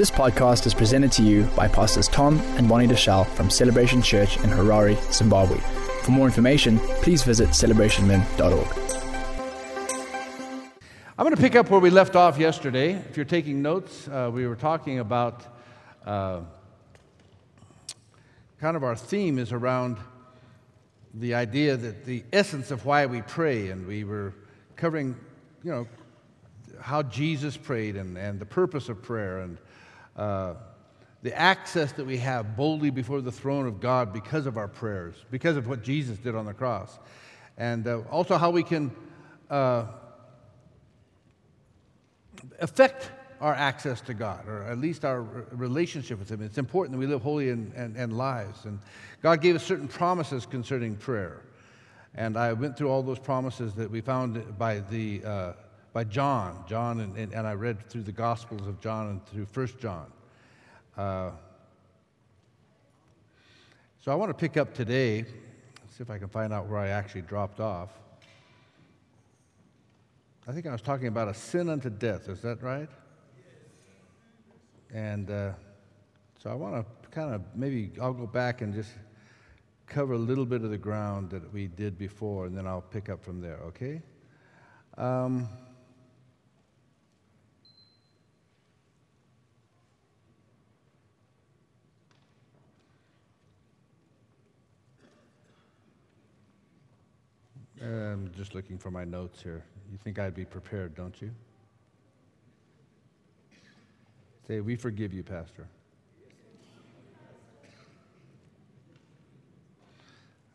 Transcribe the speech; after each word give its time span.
This 0.00 0.10
podcast 0.10 0.64
is 0.64 0.72
presented 0.72 1.12
to 1.12 1.22
you 1.22 1.42
by 1.54 1.68
Pastors 1.68 2.08
Tom 2.08 2.40
and 2.56 2.66
Bonnie 2.66 2.86
Deshelle 2.86 3.26
from 3.26 3.50
Celebration 3.50 4.00
Church 4.00 4.38
in 4.38 4.48
Harare, 4.48 4.96
Zimbabwe. 5.12 5.58
For 6.04 6.10
more 6.10 6.24
information, 6.24 6.78
please 7.02 7.22
visit 7.22 7.50
celebrationmen.org. 7.50 8.66
I'm 11.18 11.24
going 11.26 11.36
to 11.36 11.42
pick 11.42 11.54
up 11.54 11.68
where 11.68 11.80
we 11.80 11.90
left 11.90 12.16
off 12.16 12.38
yesterday. 12.38 12.92
If 12.92 13.18
you're 13.18 13.26
taking 13.26 13.60
notes, 13.60 14.08
uh, 14.08 14.30
we 14.32 14.46
were 14.46 14.56
talking 14.56 15.00
about 15.00 15.42
uh, 16.06 16.40
kind 18.58 18.78
of 18.78 18.82
our 18.82 18.96
theme 18.96 19.38
is 19.38 19.52
around 19.52 19.98
the 21.12 21.34
idea 21.34 21.76
that 21.76 22.06
the 22.06 22.24
essence 22.32 22.70
of 22.70 22.86
why 22.86 23.04
we 23.04 23.20
pray, 23.20 23.68
and 23.68 23.86
we 23.86 24.04
were 24.04 24.32
covering, 24.76 25.14
you 25.62 25.70
know, 25.70 25.86
how 26.80 27.02
Jesus 27.02 27.58
prayed 27.58 27.96
and, 27.96 28.16
and 28.16 28.40
the 28.40 28.46
purpose 28.46 28.88
of 28.88 29.02
prayer 29.02 29.40
and 29.40 29.58
uh, 30.16 30.54
the 31.22 31.36
access 31.38 31.92
that 31.92 32.06
we 32.06 32.16
have 32.16 32.56
boldly 32.56 32.90
before 32.90 33.20
the 33.20 33.32
throne 33.32 33.66
of 33.66 33.80
God 33.80 34.12
because 34.12 34.46
of 34.46 34.56
our 34.56 34.68
prayers, 34.68 35.16
because 35.30 35.56
of 35.56 35.66
what 35.66 35.82
Jesus 35.82 36.18
did 36.18 36.34
on 36.34 36.46
the 36.46 36.54
cross, 36.54 36.98
and 37.58 37.86
uh, 37.86 38.00
also 38.10 38.38
how 38.38 38.50
we 38.50 38.62
can 38.62 38.90
uh, 39.50 39.84
affect 42.58 43.10
our 43.40 43.54
access 43.54 44.00
to 44.02 44.14
God, 44.14 44.46
or 44.46 44.62
at 44.64 44.78
least 44.78 45.04
our 45.04 45.22
relationship 45.52 46.18
with 46.18 46.30
Him. 46.30 46.42
It's 46.42 46.58
important 46.58 46.92
that 46.92 46.98
we 46.98 47.06
live 47.06 47.22
holy 47.22 47.50
and, 47.50 47.72
and, 47.74 47.96
and 47.96 48.16
lives. 48.16 48.66
And 48.66 48.78
God 49.22 49.40
gave 49.40 49.56
us 49.56 49.64
certain 49.64 49.88
promises 49.88 50.44
concerning 50.44 50.96
prayer. 50.96 51.42
And 52.14 52.36
I 52.36 52.52
went 52.52 52.76
through 52.76 52.88
all 52.88 53.02
those 53.02 53.18
promises 53.18 53.72
that 53.74 53.90
we 53.90 54.00
found 54.00 54.58
by, 54.58 54.80
the, 54.80 55.22
uh, 55.24 55.52
by 55.92 56.04
John. 56.04 56.64
John, 56.68 57.00
and, 57.00 57.16
and, 57.16 57.32
and, 57.32 57.46
I 57.46 57.54
read 57.54 57.88
through 57.88 58.02
the 58.02 58.12
Gospels 58.12 58.66
of 58.66 58.80
John 58.80 59.08
and 59.08 59.26
through 59.26 59.46
First 59.46 59.78
John. 59.78 60.06
Uh, 60.96 61.30
so 64.00 64.12
I 64.12 64.14
want 64.14 64.30
to 64.30 64.34
pick 64.34 64.56
up 64.56 64.72
today, 64.72 65.22
see 65.22 66.00
if 66.00 66.10
I 66.10 66.18
can 66.18 66.28
find 66.28 66.52
out 66.52 66.68
where 66.68 66.78
I 66.78 66.88
actually 66.88 67.22
dropped 67.22 67.60
off. 67.60 67.90
I 70.46 70.52
think 70.52 70.66
I 70.66 70.72
was 70.72 70.82
talking 70.82 71.08
about 71.08 71.28
a 71.28 71.34
sin 71.34 71.68
unto 71.68 71.90
death. 71.90 72.28
Is 72.28 72.40
that 72.42 72.62
right? 72.62 72.88
And 74.92 75.30
uh, 75.30 75.52
so 76.42 76.50
I 76.50 76.54
want 76.54 76.74
to 76.74 77.08
kind 77.10 77.34
of 77.34 77.42
maybe 77.54 77.92
I'll 78.00 78.12
go 78.12 78.26
back 78.26 78.62
and 78.62 78.72
just 78.72 78.90
cover 79.86 80.14
a 80.14 80.18
little 80.18 80.46
bit 80.46 80.62
of 80.62 80.70
the 80.70 80.78
ground 80.78 81.30
that 81.30 81.52
we 81.52 81.66
did 81.66 81.98
before, 81.98 82.46
and 82.46 82.56
then 82.56 82.66
I'll 82.66 82.80
pick 82.80 83.08
up 83.08 83.22
from 83.22 83.40
there, 83.40 83.58
okay? 83.66 84.00
Um, 84.96 85.48
I'm 97.82 98.30
just 98.36 98.54
looking 98.54 98.76
for 98.78 98.90
my 98.90 99.04
notes 99.04 99.42
here. 99.42 99.64
You 99.90 99.98
think 100.04 100.18
I'd 100.18 100.34
be 100.34 100.44
prepared, 100.44 100.94
don't 100.94 101.20
you? 101.20 101.30
Say, 104.46 104.60
we 104.60 104.76
forgive 104.76 105.14
you, 105.14 105.22
Pastor. 105.22 105.66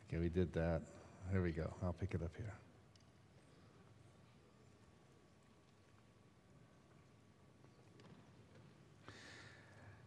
Okay, 0.08 0.20
we 0.20 0.30
did 0.30 0.54
that. 0.54 0.82
Here 1.32 1.42
we 1.42 1.52
go. 1.52 1.74
I'll 1.84 1.94
pick 1.94 2.14
it 2.14 2.22
up 2.22 2.32
here. 2.38 2.54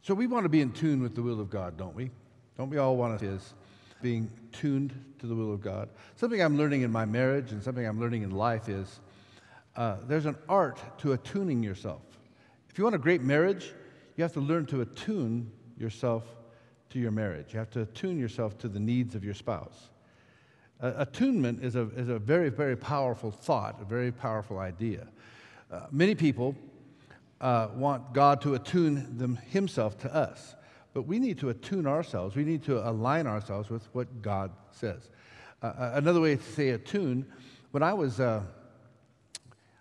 So 0.03 0.15
we 0.15 0.27
want 0.27 0.45
to 0.45 0.49
be 0.49 0.61
in 0.61 0.73
tune 0.73 1.03
with 1.03 1.15
the 1.15 1.23
will 1.23 1.41
of 1.41 1.51
God, 1.51 1.77
don't 1.77 1.95
we? 1.95 2.11
Don't 2.57 2.71
we 2.71 2.79
all 2.79 2.97
want 2.97 3.19
to 3.19 3.27
is 3.27 3.53
being 4.03 4.31
tuned 4.53 4.95
to 5.19 5.27
the 5.27 5.35
will 5.35 5.53
of 5.53 5.61
God? 5.61 5.89
Something 6.17 6.43
I'm 6.43 6.57
learning 6.57 6.83
in 6.83 6.93
my 6.93 7.05
marriage 7.05 7.53
and 7.53 7.63
something 7.63 7.87
I'm 7.87 8.01
learning 8.01 8.23
in 8.23 8.31
life 8.31 8.69
is 8.69 9.01
uh, 9.77 9.97
there's 10.07 10.27
an 10.27 10.37
art 10.49 10.81
to 10.99 11.13
attuning 11.13 11.63
yourself. 11.63 12.03
If 12.69 12.79
you 12.79 12.85
want 12.85 12.97
a 12.97 12.99
great 12.99 13.23
marriage, 13.23 13.73
you 14.17 14.23
have 14.23 14.33
to 14.33 14.41
learn 14.41 14.67
to 14.67 14.81
attune 14.81 15.51
yourself 15.79 16.25
to 16.91 16.99
your 16.99 17.11
marriage. 17.11 17.53
You 17.53 17.59
have 17.59 17.71
to 17.71 17.83
attune 17.83 18.19
yourself 18.19 18.59
to 18.59 18.69
the 18.69 18.81
needs 18.81 19.15
of 19.15 19.25
your 19.25 19.35
spouse. 19.35 19.91
Uh, 20.81 20.93
attunement 20.97 21.63
is 21.63 21.77
a, 21.77 21.89
is 21.97 22.09
a 22.09 22.19
very, 22.19 22.51
very 22.51 22.77
powerful 22.77 23.31
thought, 23.31 23.81
a 23.81 23.85
very 23.85 24.13
powerful 24.13 24.59
idea. 24.59 25.09
Uh, 25.71 25.87
many 25.91 26.15
people 26.15 26.55
uh, 27.41 27.69
want 27.75 28.13
God 28.13 28.41
to 28.43 28.55
attune 28.55 29.19
them, 29.19 29.37
Himself 29.51 29.99
to 29.99 30.15
us, 30.15 30.55
but 30.95 31.03
we 31.03 31.19
need 31.19 31.39
to 31.39 31.51
attune 31.51 31.87
ourselves. 31.87 32.37
We 32.37 32.45
need 32.45 32.63
to 32.65 32.89
align 32.89 33.27
ourselves 33.27 33.71
with 33.71 33.89
what 33.95 34.23
God 34.23 34.51
says. 34.71 35.11
Uh, 35.63 35.67
uh, 35.67 35.91
another 35.95 36.21
way 36.21 36.37
to 36.37 36.43
say 36.43 36.71
attune, 36.71 37.27
when 37.71 37.83
I 37.83 37.93
was 37.93 38.21
uh, 38.21 38.43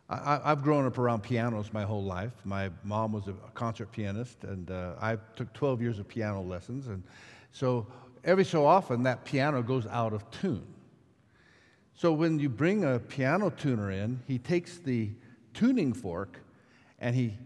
I, 0.10 0.40
have 0.46 0.64
grown 0.64 0.86
up 0.86 0.98
around 0.98 1.24
pianos 1.24 1.74
my 1.74 1.84
whole 1.84 2.04
life. 2.04 2.32
My 2.46 2.70
mom 2.84 3.12
was 3.12 3.28
a 3.28 3.34
concert 3.54 3.92
pianist, 3.92 4.44
and 4.46 4.72
uh, 4.72 4.94
I 5.02 5.18
took 5.36 5.52
12 5.54 5.82
years 5.82 6.00
of 6.00 6.08
piano 6.08 6.42
lessons. 6.42 6.88
And 6.88 7.04
so 7.52 7.88
every 8.24 8.46
so 8.46 8.66
often, 8.66 9.04
that 9.04 9.26
piano 9.26 9.62
goes 9.62 9.86
out 9.88 10.14
of 10.14 10.30
tune. 10.32 10.66
So 11.94 12.14
when 12.14 12.40
you 12.40 12.48
bring 12.48 12.86
a 12.86 13.00
piano 13.00 13.50
tuner 13.50 13.92
in, 13.92 14.22
he 14.28 14.38
takes 14.38 14.78
the 14.78 15.10
tuning 15.54 15.94
fork 15.94 16.40
and 17.00 17.16
he 17.16 17.38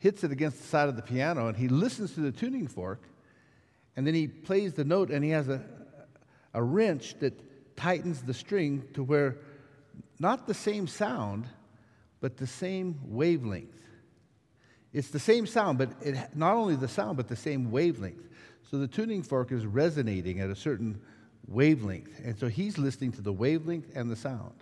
hits 0.00 0.24
it 0.24 0.32
against 0.32 0.58
the 0.58 0.66
side 0.66 0.88
of 0.88 0.96
the 0.96 1.02
piano, 1.02 1.46
and 1.46 1.56
he 1.56 1.68
listens 1.68 2.14
to 2.14 2.20
the 2.20 2.32
tuning 2.32 2.66
fork, 2.66 3.02
and 3.96 4.06
then 4.06 4.14
he 4.14 4.26
plays 4.26 4.74
the 4.74 4.84
note, 4.84 5.10
and 5.10 5.24
he 5.24 5.30
has 5.30 5.48
a, 5.48 5.62
a 6.52 6.62
wrench 6.62 7.14
that 7.20 7.76
tightens 7.76 8.22
the 8.22 8.34
string 8.34 8.82
to 8.94 9.04
where 9.04 9.36
not 10.18 10.48
the 10.48 10.54
same 10.54 10.88
sound– 10.88 11.46
but 12.20 12.36
the 12.36 12.46
same 12.46 12.98
wavelength. 13.04 13.74
It's 14.92 15.08
the 15.08 15.18
same 15.18 15.46
sound, 15.46 15.78
but 15.78 15.90
it, 16.02 16.16
not 16.34 16.54
only 16.54 16.76
the 16.76 16.88
sound, 16.88 17.16
but 17.16 17.28
the 17.28 17.36
same 17.36 17.70
wavelength. 17.70 18.28
So 18.70 18.78
the 18.78 18.88
tuning 18.88 19.22
fork 19.22 19.52
is 19.52 19.66
resonating 19.66 20.40
at 20.40 20.50
a 20.50 20.56
certain 20.56 21.00
wavelength. 21.48 22.20
And 22.24 22.38
so 22.38 22.48
he's 22.48 22.78
listening 22.78 23.12
to 23.12 23.22
the 23.22 23.32
wavelength 23.32 23.96
and 23.96 24.10
the 24.10 24.16
sound. 24.16 24.54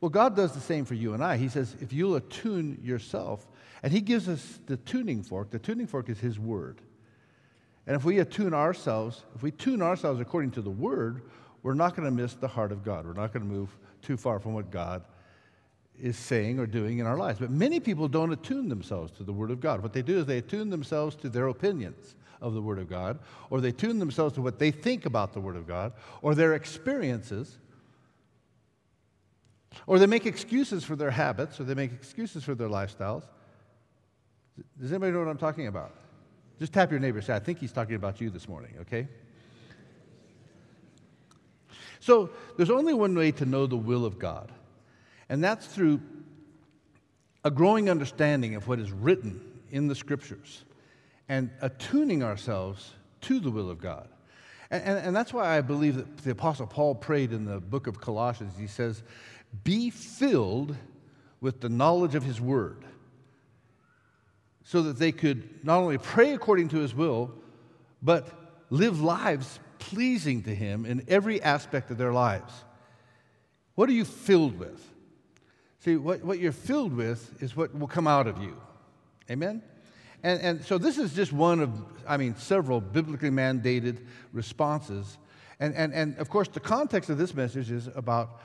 Well, 0.00 0.10
God 0.10 0.36
does 0.36 0.52
the 0.52 0.60
same 0.60 0.84
for 0.84 0.94
you 0.94 1.12
and 1.12 1.22
I. 1.22 1.36
He 1.36 1.48
says, 1.48 1.76
if 1.80 1.92
you'll 1.92 2.16
attune 2.16 2.78
yourself, 2.82 3.46
and 3.82 3.92
He 3.92 4.00
gives 4.00 4.28
us 4.28 4.60
the 4.66 4.76
tuning 4.76 5.22
fork, 5.22 5.50
the 5.50 5.58
tuning 5.58 5.86
fork 5.86 6.08
is 6.08 6.18
His 6.20 6.38
Word. 6.38 6.80
And 7.86 7.96
if 7.96 8.04
we 8.04 8.18
attune 8.18 8.54
ourselves, 8.54 9.24
if 9.34 9.42
we 9.42 9.50
tune 9.50 9.82
ourselves 9.82 10.20
according 10.20 10.52
to 10.52 10.62
the 10.62 10.70
Word, 10.70 11.22
we're 11.62 11.74
not 11.74 11.96
going 11.96 12.06
to 12.06 12.10
miss 12.10 12.34
the 12.34 12.48
heart 12.48 12.72
of 12.72 12.84
God. 12.84 13.06
We're 13.06 13.12
not 13.14 13.32
going 13.32 13.46
to 13.46 13.52
move 13.52 13.76
too 14.02 14.16
far 14.16 14.38
from 14.38 14.54
what 14.54 14.70
God 14.70 15.02
is 16.00 16.16
saying 16.16 16.58
or 16.58 16.66
doing 16.66 16.98
in 16.98 17.06
our 17.06 17.16
lives. 17.16 17.38
But 17.38 17.50
many 17.50 17.80
people 17.80 18.08
don't 18.08 18.32
attune 18.32 18.68
themselves 18.68 19.12
to 19.12 19.24
the 19.24 19.32
Word 19.32 19.50
of 19.50 19.60
God. 19.60 19.82
What 19.82 19.92
they 19.92 20.02
do 20.02 20.18
is 20.18 20.26
they 20.26 20.38
attune 20.38 20.70
themselves 20.70 21.16
to 21.16 21.28
their 21.28 21.48
opinions 21.48 22.16
of 22.40 22.54
the 22.54 22.62
Word 22.62 22.78
of 22.78 22.88
God, 22.88 23.18
or 23.50 23.60
they 23.60 23.72
tune 23.72 23.98
themselves 23.98 24.34
to 24.34 24.42
what 24.42 24.58
they 24.58 24.70
think 24.70 25.04
about 25.04 25.32
the 25.32 25.40
Word 25.40 25.56
of 25.56 25.66
God, 25.66 25.92
or 26.22 26.34
their 26.34 26.54
experiences, 26.54 27.58
or 29.86 29.98
they 29.98 30.06
make 30.06 30.26
excuses 30.26 30.84
for 30.84 30.96
their 30.96 31.10
habits, 31.10 31.60
or 31.60 31.64
they 31.64 31.74
make 31.74 31.92
excuses 31.92 32.44
for 32.44 32.54
their 32.54 32.68
lifestyles. 32.68 33.24
Does 34.80 34.92
anybody 34.92 35.12
know 35.12 35.20
what 35.20 35.28
I'm 35.28 35.38
talking 35.38 35.66
about? 35.66 35.94
Just 36.58 36.72
tap 36.72 36.90
your 36.90 37.00
neighbor 37.00 37.22
say, 37.22 37.34
I 37.34 37.38
think 37.38 37.58
he's 37.58 37.72
talking 37.72 37.94
about 37.94 38.20
you 38.20 38.30
this 38.30 38.48
morning, 38.48 38.74
okay? 38.82 39.08
So 42.00 42.30
there's 42.56 42.70
only 42.70 42.94
one 42.94 43.14
way 43.14 43.30
to 43.32 43.46
know 43.46 43.66
the 43.66 43.76
will 43.76 44.04
of 44.04 44.18
God. 44.18 44.50
And 45.28 45.44
that's 45.44 45.66
through 45.66 46.00
a 47.44 47.50
growing 47.50 47.88
understanding 47.88 48.54
of 48.54 48.68
what 48.68 48.78
is 48.78 48.90
written 48.90 49.40
in 49.70 49.86
the 49.86 49.94
scriptures 49.94 50.64
and 51.28 51.50
attuning 51.60 52.22
ourselves 52.22 52.92
to 53.22 53.38
the 53.38 53.50
will 53.50 53.70
of 53.70 53.80
God. 53.80 54.08
And, 54.70 54.82
and, 54.82 54.98
and, 54.98 55.16
that's 55.16 55.32
why 55.32 55.56
I 55.56 55.60
believe 55.60 55.96
that 55.96 56.18
the 56.18 56.30
Apostle 56.30 56.66
Paul 56.66 56.94
prayed 56.94 57.32
in 57.32 57.44
the 57.44 57.60
book 57.60 57.86
of 57.86 58.00
Colossians. 58.00 58.54
He 58.58 58.66
says, 58.66 59.02
Be 59.64 59.90
filled 59.90 60.76
with 61.40 61.60
the 61.60 61.68
knowledge 61.68 62.14
of 62.14 62.22
his 62.22 62.40
word, 62.40 62.84
so 64.70 64.82
that 64.82 65.00
they 65.00 65.10
could 65.10 65.64
not 65.64 65.78
only 65.78 65.98
pray 65.98 66.32
according 66.32 66.68
to 66.68 66.76
his 66.76 66.94
will, 66.94 67.32
but 68.00 68.28
live 68.70 69.00
lives 69.00 69.58
pleasing 69.80 70.44
to 70.44 70.54
him 70.54 70.86
in 70.86 71.04
every 71.08 71.42
aspect 71.42 71.90
of 71.90 71.98
their 71.98 72.12
lives. 72.12 72.52
What 73.74 73.88
are 73.88 73.92
you 73.92 74.04
filled 74.04 74.56
with? 74.60 74.80
See, 75.80 75.96
what, 75.96 76.22
what 76.22 76.38
you're 76.38 76.52
filled 76.52 76.92
with 76.92 77.42
is 77.42 77.56
what 77.56 77.76
will 77.76 77.88
come 77.88 78.06
out 78.06 78.28
of 78.28 78.40
you. 78.40 78.56
Amen? 79.28 79.60
And, 80.22 80.40
and 80.40 80.64
so 80.64 80.78
this 80.78 80.98
is 80.98 81.14
just 81.14 81.32
one 81.32 81.58
of, 81.58 81.72
I 82.06 82.16
mean, 82.16 82.36
several 82.36 82.80
biblically 82.80 83.30
mandated 83.30 84.06
responses. 84.32 85.18
And, 85.58 85.74
and, 85.74 85.92
and 85.92 86.16
of 86.18 86.30
course, 86.30 86.46
the 86.46 86.60
context 86.60 87.10
of 87.10 87.18
this 87.18 87.34
message 87.34 87.72
is 87.72 87.88
about 87.96 88.40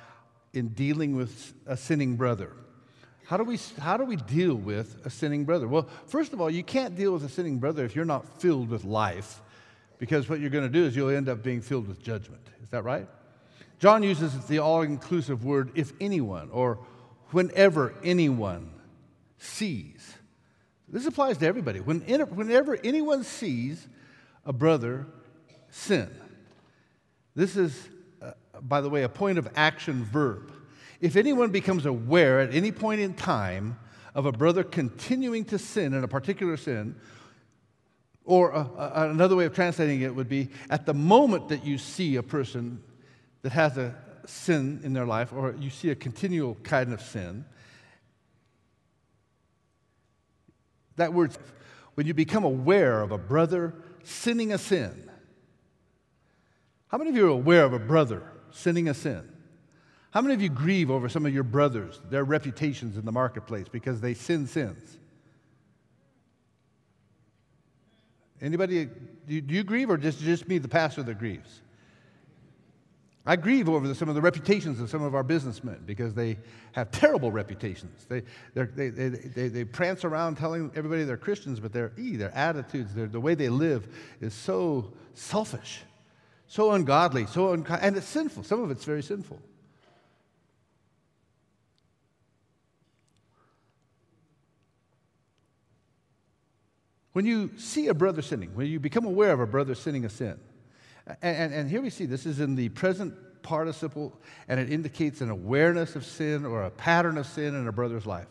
in 0.54 0.70
dealing 0.70 1.16
with 1.16 1.54
a 1.68 1.78
sinning 1.78 2.16
brother. 2.16 2.52
How 3.26 3.38
do, 3.38 3.44
we, 3.44 3.60
how 3.80 3.98
do 3.98 4.06
we 4.06 4.18
deal 4.18 4.54
with 4.54 5.04
a 5.04 5.10
sinning 5.10 5.46
brother? 5.46 5.68
Well, 5.68 5.90
first 6.06 6.32
of 6.32 6.40
all, 6.40 6.50
you 6.50 6.64
can't 6.64 6.96
deal 6.96 7.12
with 7.12 7.26
a 7.26 7.30
sinning 7.30 7.58
brother 7.58 7.84
if 7.84 7.96
you're 7.96 8.06
not 8.06 8.40
filled 8.40 8.70
with 8.70 8.86
life, 8.86 9.42
because 9.98 10.30
what 10.30 10.40
you're 10.40 10.52
going 10.52 10.64
to 10.64 10.70
do 10.70 10.86
is 10.86 10.96
you'll 10.96 11.10
end 11.10 11.28
up 11.28 11.42
being 11.42 11.62
filled 11.62 11.88
with 11.88 12.04
judgment. 12.04 12.42
Is 12.62 12.70
that 12.70 12.84
right? 12.84 13.08
John 13.80 14.04
uses 14.04 14.46
the 14.46 14.60
all 14.60 14.84
inclusive 14.84 15.44
word 15.44 15.72
if 15.74 15.92
anyone, 16.00 16.50
or 16.52 16.80
whenever 17.32 17.96
anyone 18.04 18.70
sees. 19.40 20.14
This 20.88 21.08
applies 21.08 21.38
to 21.40 21.48
everybody. 21.48 21.80
Whenever 21.80 22.78
anyone 22.84 23.24
sees 23.24 23.88
a 24.46 24.54
brother 24.54 25.08
sin, 25.72 26.10
this 27.36 27.58
is, 27.58 27.90
uh, 28.22 28.32
by 28.62 28.82
the 28.82 28.90
way, 28.90 29.02
a 29.02 29.10
point 29.10 29.40
of 29.40 29.50
action 29.56 30.04
verb. 30.06 30.52
If 31.06 31.16
anyone 31.16 31.52
becomes 31.52 31.86
aware 31.86 32.40
at 32.40 32.52
any 32.52 32.72
point 32.72 33.00
in 33.00 33.14
time 33.14 33.78
of 34.16 34.26
a 34.26 34.32
brother 34.32 34.64
continuing 34.64 35.46
to 35.46 35.60
sin 35.60 35.94
in 35.94 36.04
a 36.04 36.08
particular 36.08 36.58
sin, 36.58 36.96
or 38.24 38.50
a, 38.50 38.62
a, 38.62 39.10
another 39.12 39.36
way 39.36 39.46
of 39.46 39.54
translating 39.54 40.02
it 40.02 40.16
would 40.16 40.28
be 40.28 40.50
at 40.68 40.88
the 40.88 40.96
moment 40.96 41.50
that 41.50 41.64
you 41.64 41.78
see 41.78 42.16
a 42.16 42.24
person 42.24 42.82
that 43.44 43.52
has 43.52 43.78
a 43.78 43.94
sin 44.26 44.82
in 44.84 44.94
their 44.94 45.06
life, 45.06 45.32
or 45.32 45.54
you 45.60 45.70
see 45.70 45.92
a 45.92 45.96
continual 45.96 46.56
kind 46.64 46.92
of 46.92 47.00
sin, 47.00 47.46
that 50.96 51.14
word, 51.14 51.38
when 51.94 52.08
you 52.08 52.16
become 52.16 52.44
aware 52.44 53.04
of 53.04 53.12
a 53.12 53.20
brother 53.20 53.76
sinning 54.04 54.52
a 54.54 54.58
sin. 54.58 55.08
How 56.88 56.98
many 56.98 57.12
of 57.12 57.16
you 57.16 57.28
are 57.28 57.30
aware 57.30 57.64
of 57.64 57.74
a 57.74 57.80
brother 57.80 58.24
sinning 58.50 58.90
a 58.90 58.96
sin? 58.96 59.34
How 60.16 60.22
many 60.22 60.34
of 60.34 60.42
you 60.42 60.48
grieve 60.48 60.90
over 60.90 61.10
some 61.10 61.26
of 61.26 61.34
your 61.34 61.44
brothers, 61.44 62.00
their 62.10 62.24
reputations 62.24 62.96
in 62.96 63.04
the 63.04 63.12
marketplace 63.12 63.66
because 63.70 64.00
they 64.00 64.14
sin 64.14 64.48
sins? 64.48 64.98
Anybody, 68.42 68.86
do 69.28 69.44
you, 69.46 69.64
grieve 69.66 69.90
or 69.90 69.98
just, 69.98 70.22
just 70.22 70.48
me, 70.48 70.58
the 70.58 70.70
pastor, 70.70 71.04
that 71.04 71.20
grieves? 71.20 71.60
I 73.26 73.36
grieve 73.36 73.68
over 73.68 73.90
the, 73.90 73.94
some 73.94 74.08
of 74.08 74.16
the 74.16 74.22
reputations 74.22 74.80
of 74.80 74.90
some 74.90 75.02
of 75.02 75.16
our 75.16 75.24
businessmen 75.24 75.84
because 75.86 76.14
they 76.14 76.38
have 76.72 76.92
terrible 76.92 77.30
reputations. 77.34 78.06
They, 78.06 78.22
they, 78.54 78.64
they, 78.88 79.10
they, 79.10 79.48
they 79.50 79.66
prance 79.66 80.06
around 80.06 80.38
telling 80.38 80.72
everybody 80.78 81.04
they're 81.04 81.18
Christians, 81.18 81.60
but 81.60 81.74
their, 81.74 81.92
ee, 81.98 82.16
their 82.16 82.34
attitudes, 82.34 82.94
their, 82.94 83.08
the 83.08 83.20
way 83.20 83.36
they 83.36 83.50
live 83.50 83.94
is 84.22 84.34
so 84.34 84.94
selfish, 85.14 85.82
so 86.48 86.72
ungodly, 86.72 87.26
so 87.26 87.52
unkind, 87.52 87.84
and 87.84 87.98
it's 87.98 88.08
sinful. 88.08 88.44
Some 88.44 88.64
of 88.64 88.72
it's 88.72 88.86
very 88.86 89.04
sinful. 89.04 89.42
When 97.16 97.26
you 97.26 97.52
see 97.56 97.88
a 97.88 97.94
brother 97.94 98.22
sinning, 98.22 98.54
when 98.56 98.68
you 98.68 98.78
become 98.78 99.06
aware 99.06 99.32
of 99.32 99.40
a 99.40 99.48
brother 99.48 99.74
sinning 99.74 100.04
a 100.04 100.10
sin, 100.10 100.38
and, 101.08 101.38
and, 101.38 101.54
and, 101.54 101.70
here 101.70 101.82
we 101.82 101.90
see 101.90 102.06
this 102.06 102.26
is 102.26 102.42
in 102.42 102.56
the 102.56 102.68
present 102.68 103.14
participle, 103.42 104.12
and 104.50 104.60
it 104.60 104.70
indicates 104.70 105.22
an 105.22 105.30
awareness 105.30 105.96
of 105.96 106.04
sin 106.06 106.46
or 106.46 106.64
a 106.64 106.70
pattern 106.70 107.18
of 107.18 107.26
sin 107.26 107.56
in 107.56 107.70
a 107.70 107.72
brother's 107.72 108.06
life. 108.06 108.28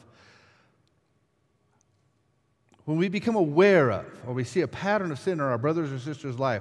When 2.84 2.98
we 2.98 3.08
become 3.08 3.36
aware 3.36 3.90
of, 3.90 4.04
or 4.26 4.34
we 4.34 4.44
see 4.44 4.60
a 4.60 4.69
pattern 4.69 5.10
of 5.10 5.19
sin 5.19 5.32
in 5.32 5.40
our 5.40 5.56
brother's 5.56 5.90
or 5.90 5.98
sister's 5.98 6.38
life, 6.38 6.60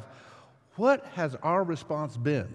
what 0.78 1.06
has 1.16 1.36
our 1.44 1.66
response 1.66 2.16
been? 2.16 2.48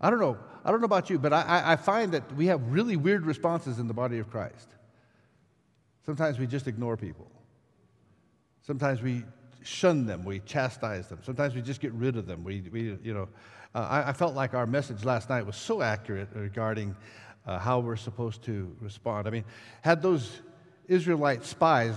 I 0.00 0.08
don't 0.08 0.18
know. 0.18 0.38
I 0.64 0.70
don't 0.70 0.80
know 0.80 0.86
about 0.86 1.10
you, 1.10 1.18
but 1.18 1.34
I, 1.34 1.72
I 1.72 1.76
find 1.76 2.12
that 2.12 2.34
we 2.36 2.46
have 2.46 2.72
really 2.72 2.96
weird 2.96 3.26
responses 3.26 3.78
in 3.78 3.86
the 3.86 3.92
body 3.92 4.18
of 4.18 4.30
Christ. 4.30 4.68
Sometimes 6.06 6.38
we 6.38 6.46
just 6.46 6.66
ignore 6.66 6.96
people. 6.96 7.30
Sometimes 8.66 9.02
we 9.02 9.24
shun 9.62 10.06
them, 10.06 10.24
we 10.24 10.40
chastise 10.40 11.06
them. 11.08 11.18
Sometimes 11.22 11.54
we 11.54 11.60
just 11.60 11.80
get 11.80 11.92
rid 11.92 12.16
of 12.16 12.26
them. 12.26 12.42
We, 12.42 12.62
we 12.72 12.98
you 13.02 13.12
know, 13.12 13.28
uh, 13.74 13.86
I, 13.90 14.10
I, 14.10 14.12
felt 14.14 14.34
like 14.34 14.54
our 14.54 14.66
message 14.66 15.04
last 15.04 15.28
night 15.28 15.44
was 15.44 15.56
so 15.56 15.82
accurate 15.82 16.28
regarding 16.34 16.96
uh, 17.46 17.58
how 17.58 17.80
we're 17.80 17.96
supposed 17.96 18.42
to 18.44 18.74
respond. 18.80 19.26
I 19.26 19.30
mean, 19.30 19.44
had 19.82 20.00
those 20.00 20.40
Israelite 20.88 21.44
spies, 21.44 21.94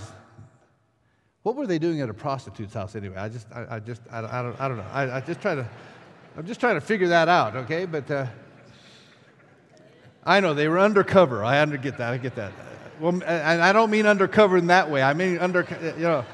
what 1.42 1.56
were 1.56 1.66
they 1.66 1.78
doing 1.78 2.02
at 2.02 2.10
a 2.10 2.14
prostitute's 2.14 2.74
house 2.74 2.94
anyway? 2.96 3.16
I 3.16 3.30
just, 3.30 3.46
I, 3.50 3.76
I 3.76 3.80
just, 3.80 4.02
I, 4.10 4.18
I, 4.18 4.42
don't, 4.42 4.60
I 4.60 4.68
don't 4.68 4.76
know. 4.76 4.86
I, 4.92 5.16
I 5.16 5.20
just 5.20 5.40
try 5.40 5.54
to, 5.54 5.66
I'm 6.36 6.46
just 6.46 6.60
trying 6.60 6.74
to 6.74 6.82
figure 6.82 7.08
that 7.08 7.28
out, 7.28 7.56
okay? 7.56 7.86
But 7.86 8.10
uh, 8.10 8.26
I 10.22 10.40
know 10.40 10.52
they 10.52 10.68
were 10.68 10.80
undercover. 10.80 11.44
I 11.44 11.62
under, 11.62 11.78
get 11.78 11.96
that. 11.96 12.12
I 12.12 12.18
get 12.18 12.34
that. 12.34 12.52
Well, 13.00 13.22
and 13.24 13.62
I 13.62 13.72
don't 13.72 13.90
mean 13.90 14.04
undercover 14.04 14.58
in 14.58 14.66
that 14.66 14.90
way. 14.90 15.02
I 15.02 15.14
mean 15.14 15.38
under, 15.38 15.66
you 15.96 16.02
know. 16.02 16.26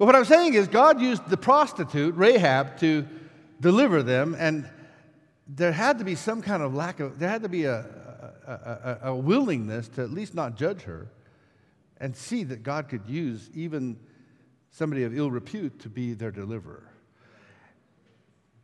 But 0.00 0.06
what 0.06 0.16
I'm 0.16 0.24
saying 0.24 0.54
is, 0.54 0.66
God 0.66 0.98
used 0.98 1.28
the 1.28 1.36
prostitute, 1.36 2.14
Rahab, 2.14 2.78
to 2.78 3.06
deliver 3.60 4.02
them, 4.02 4.34
and 4.38 4.66
there 5.46 5.72
had 5.72 5.98
to 5.98 6.06
be 6.06 6.14
some 6.14 6.40
kind 6.40 6.62
of 6.62 6.72
lack 6.72 7.00
of, 7.00 7.18
there 7.18 7.28
had 7.28 7.42
to 7.42 7.50
be 7.50 7.66
a, 7.66 7.84
a, 8.46 8.98
a, 9.02 9.08
a 9.10 9.14
willingness 9.14 9.88
to 9.88 10.02
at 10.02 10.10
least 10.10 10.34
not 10.34 10.56
judge 10.56 10.80
her 10.84 11.08
and 11.98 12.16
see 12.16 12.44
that 12.44 12.62
God 12.62 12.88
could 12.88 13.02
use 13.06 13.50
even 13.52 13.98
somebody 14.70 15.02
of 15.02 15.14
ill 15.14 15.30
repute 15.30 15.78
to 15.80 15.90
be 15.90 16.14
their 16.14 16.30
deliverer. 16.30 16.88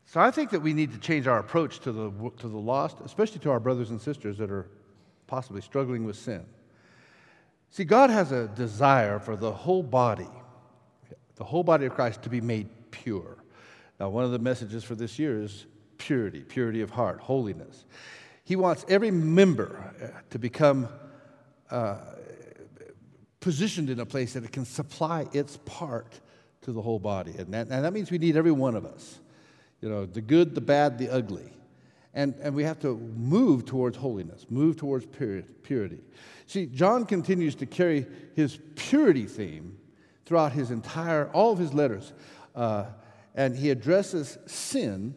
So 0.06 0.20
I 0.20 0.30
think 0.30 0.48
that 0.52 0.60
we 0.60 0.72
need 0.72 0.90
to 0.92 0.98
change 0.98 1.26
our 1.26 1.38
approach 1.38 1.80
to 1.80 1.92
the, 1.92 2.30
to 2.38 2.48
the 2.48 2.56
lost, 2.56 2.96
especially 3.04 3.40
to 3.40 3.50
our 3.50 3.60
brothers 3.60 3.90
and 3.90 4.00
sisters 4.00 4.38
that 4.38 4.50
are 4.50 4.70
possibly 5.26 5.60
struggling 5.60 6.04
with 6.04 6.16
sin. 6.16 6.46
See, 7.68 7.84
God 7.84 8.08
has 8.08 8.32
a 8.32 8.48
desire 8.48 9.18
for 9.18 9.36
the 9.36 9.52
whole 9.52 9.82
body 9.82 10.30
the 11.36 11.44
whole 11.44 11.62
body 11.62 11.86
of 11.86 11.94
Christ 11.94 12.22
to 12.22 12.30
be 12.30 12.40
made 12.40 12.68
pure. 12.90 13.36
Now, 14.00 14.08
one 14.08 14.24
of 14.24 14.32
the 14.32 14.38
messages 14.38 14.84
for 14.84 14.94
this 14.94 15.18
year 15.18 15.40
is 15.40 15.66
purity, 15.98 16.40
purity 16.40 16.82
of 16.82 16.90
heart, 16.90 17.20
holiness. 17.20 17.84
He 18.44 18.56
wants 18.56 18.84
every 18.88 19.10
member 19.10 19.92
uh, 20.02 20.20
to 20.30 20.38
become 20.38 20.88
uh, 21.70 21.98
positioned 23.40 23.90
in 23.90 24.00
a 24.00 24.06
place 24.06 24.34
that 24.34 24.44
it 24.44 24.52
can 24.52 24.64
supply 24.64 25.26
its 25.32 25.58
part 25.64 26.20
to 26.62 26.72
the 26.72 26.82
whole 26.82 26.98
body. 26.98 27.32
And 27.38 27.52
that, 27.54 27.68
and 27.68 27.84
that 27.84 27.92
means 27.92 28.10
we 28.10 28.18
need 28.18 28.36
every 28.36 28.52
one 28.52 28.74
of 28.74 28.84
us. 28.84 29.18
You 29.80 29.88
know, 29.88 30.06
the 30.06 30.20
good, 30.20 30.54
the 30.54 30.60
bad, 30.60 30.98
the 30.98 31.10
ugly. 31.10 31.52
And, 32.14 32.34
and 32.40 32.54
we 32.54 32.64
have 32.64 32.80
to 32.80 32.96
move 32.96 33.66
towards 33.66 33.96
holiness, 33.96 34.46
move 34.48 34.76
towards 34.76 35.06
purity. 35.06 36.00
See, 36.46 36.66
John 36.66 37.04
continues 37.04 37.54
to 37.56 37.66
carry 37.66 38.06
his 38.34 38.58
purity 38.74 39.26
theme 39.26 39.76
throughout 40.26 40.52
his 40.52 40.70
entire, 40.70 41.30
all 41.32 41.52
of 41.52 41.58
his 41.58 41.72
letters. 41.72 42.12
Uh, 42.54 42.86
and 43.34 43.56
he 43.56 43.70
addresses 43.70 44.36
sin 44.46 45.14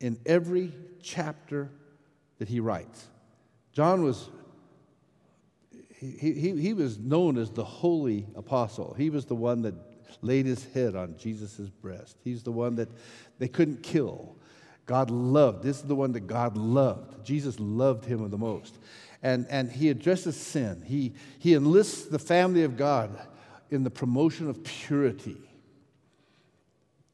in 0.00 0.18
every 0.26 0.72
chapter 1.00 1.70
that 2.38 2.48
he 2.48 2.60
writes. 2.60 3.06
John 3.72 4.02
was, 4.02 4.28
he, 5.94 6.32
he, 6.32 6.60
he 6.60 6.74
was 6.74 6.98
known 6.98 7.38
as 7.38 7.50
the 7.50 7.64
holy 7.64 8.26
apostle. 8.34 8.94
He 8.98 9.08
was 9.08 9.24
the 9.24 9.34
one 9.34 9.62
that 9.62 9.74
laid 10.20 10.46
his 10.46 10.64
head 10.72 10.96
on 10.96 11.16
Jesus' 11.16 11.68
breast. 11.68 12.16
He's 12.24 12.42
the 12.42 12.52
one 12.52 12.76
that 12.76 12.88
they 13.38 13.48
couldn't 13.48 13.82
kill. 13.82 14.36
God 14.86 15.10
loved. 15.10 15.62
This 15.62 15.78
is 15.78 15.84
the 15.84 15.96
one 15.96 16.12
that 16.12 16.26
God 16.26 16.56
loved. 16.56 17.24
Jesus 17.24 17.58
loved 17.60 18.04
him 18.04 18.28
the 18.30 18.38
most. 18.38 18.78
And, 19.22 19.46
and 19.50 19.70
he 19.70 19.90
addresses 19.90 20.36
sin. 20.36 20.82
He, 20.86 21.14
he 21.38 21.54
enlists 21.54 22.06
the 22.06 22.18
family 22.18 22.62
of 22.64 22.76
God 22.76 23.10
in 23.70 23.82
the 23.82 23.90
promotion 23.90 24.48
of 24.48 24.62
purity. 24.64 25.40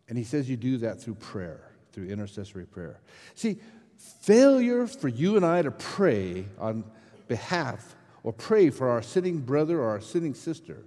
And 0.09 0.19
he 0.19 0.25
says 0.25 0.49
you 0.49 0.57
do 0.57 0.79
that 0.79 1.01
through 1.01 1.15
prayer, 1.15 1.73
through 1.93 2.09
intercessory 2.09 2.67
prayer. 2.67 3.01
See, 3.35 3.59
failure 3.97 4.87
for 4.87 5.09
you 5.09 5.37
and 5.37 5.47
I 5.47 5.63
to 5.63 5.71
pray 5.71 6.45
on 6.59 6.85
behalf 7.29 7.97
or 8.23 8.33
pray 8.33 8.71
for 8.71 8.91
our 8.91 9.03
sinning 9.03 9.39
brother 9.39 9.81
or 9.81 9.89
our 9.89 10.01
sinning 10.01 10.35
sister 10.35 10.85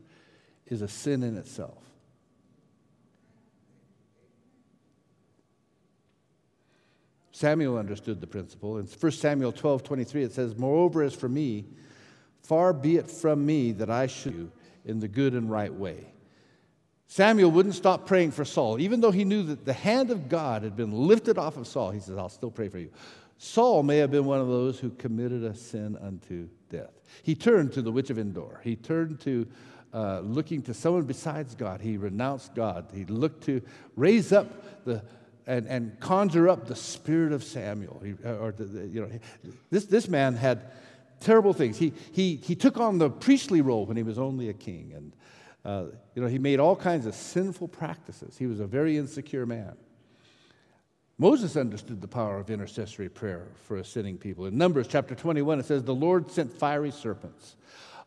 is 0.67 0.81
a 0.81 0.88
sin 0.88 1.24
in 1.24 1.38
itself. 1.38 1.77
Samuel 7.31 7.77
understood 7.77 8.22
the 8.22 8.27
principle. 8.27 8.77
In 8.77 8.86
1 8.86 9.12
Samuel 9.12 9.51
12 9.51 9.84
23, 9.84 10.24
it 10.24 10.31
says, 10.31 10.55
Moreover, 10.55 11.03
as 11.03 11.13
for 11.13 11.27
me, 11.27 11.65
far 12.43 12.72
be 12.72 12.95
it 12.95 13.12
from 13.12 13.45
me 13.45 13.74
that 13.74 13.89
I 13.89 14.07
should 14.07 14.51
in 14.85 14.99
the 14.99 15.07
good 15.07 15.33
and 15.33 15.49
right 15.49 15.73
way. 15.73 16.07
Samuel 17.07 17.51
wouldn't 17.51 17.75
stop 17.75 18.07
praying 18.07 18.31
for 18.31 18.45
Saul, 18.45 18.79
even 18.79 19.01
though 19.01 19.11
he 19.11 19.25
knew 19.25 19.43
that 19.43 19.65
the 19.65 19.73
hand 19.73 20.09
of 20.09 20.27
God 20.27 20.63
had 20.63 20.75
been 20.75 20.91
lifted 20.91 21.37
off 21.37 21.57
of 21.57 21.67
Saul. 21.67 21.91
He 21.91 21.99
says, 21.99 22.17
I'll 22.17 22.29
still 22.29 22.51
pray 22.51 22.67
for 22.67 22.79
you. 22.79 22.89
Saul 23.37 23.83
may 23.83 23.97
have 23.97 24.11
been 24.11 24.25
one 24.25 24.39
of 24.39 24.47
those 24.47 24.79
who 24.79 24.89
committed 24.91 25.43
a 25.43 25.53
sin 25.53 25.97
unto 26.01 26.47
death. 26.69 26.91
He 27.21 27.35
turned 27.35 27.73
to 27.73 27.81
the 27.81 27.91
witch 27.91 28.09
of 28.09 28.17
Endor. 28.17 28.61
He 28.63 28.75
turned 28.75 29.19
to 29.21 29.47
uh, 29.93 30.19
looking 30.21 30.61
to 30.63 30.73
someone 30.73 31.03
besides 31.03 31.55
God. 31.55 31.79
He 31.79 31.97
renounced 31.97 32.55
God. 32.55 32.87
He 32.93 33.05
looked 33.05 33.43
to 33.45 33.61
raise 33.95 34.33
up 34.33 34.83
the, 34.85 35.03
and, 35.47 35.67
and 35.67 35.99
conjure 35.99 36.49
up 36.49 36.67
the 36.67 36.75
spirit 36.75 37.31
of 37.31 37.43
Samuel. 37.43 38.01
He, 38.03 38.15
uh, 38.25 38.35
or 38.35 38.51
the, 38.51 38.65
the, 38.65 38.87
you 38.87 39.01
know, 39.01 39.09
this, 39.69 39.85
this 39.85 40.07
man 40.07 40.35
had 40.35 40.71
terrible 41.25 41.53
things. 41.53 41.77
He, 41.77 41.91
he, 42.12 42.36
he 42.36 42.55
took 42.55 42.79
on 42.79 43.00
the 43.00 43.10
priestly 43.10 43.62
role 43.62 43.86
when 43.86 43.98
he 43.98 44.03
was 44.03 44.20
only 44.20 44.50
a 44.50 44.53
king. 44.53 44.94
And, 44.96 45.15
uh, 45.65 45.86
you 46.13 46.22
know, 46.22 46.27
he 46.27 46.38
made 46.38 46.60
all 46.60 46.75
kinds 46.75 47.05
of 47.08 47.15
sinful 47.15 47.70
practices. 47.70 48.38
He 48.38 48.46
was 48.46 48.60
a 48.60 48.67
very 48.67 48.96
insecure 48.96 49.46
man. 49.46 49.75
Moses 51.17 51.55
understood 51.58 52.01
the 52.01 52.08
power 52.08 52.38
of 52.38 52.50
intercessory 52.50 53.10
prayer 53.10 53.48
for 53.63 53.77
a 53.77 53.84
sinning 53.84 54.17
people. 54.17 54.46
In 54.46 54.58
Numbers 54.58 54.88
chapter 54.88 55.15
21, 55.15 55.60
it 55.60 55.65
says, 55.65 55.84
The 55.84 55.96
Lord 55.96 56.29
sent 56.29 56.51
fiery 56.51 56.91
serpents 56.91 57.55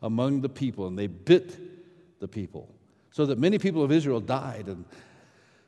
among 0.01 0.41
the 0.41 0.49
people, 0.49 0.87
and 0.87 0.97
they 0.97 1.07
bit 1.07 2.19
the 2.19 2.27
people, 2.27 2.73
so 3.11 3.25
that 3.25 3.37
many 3.37 3.57
people 3.57 3.83
of 3.83 3.91
Israel 3.91 4.21
died. 4.21 4.67
And 4.67 4.85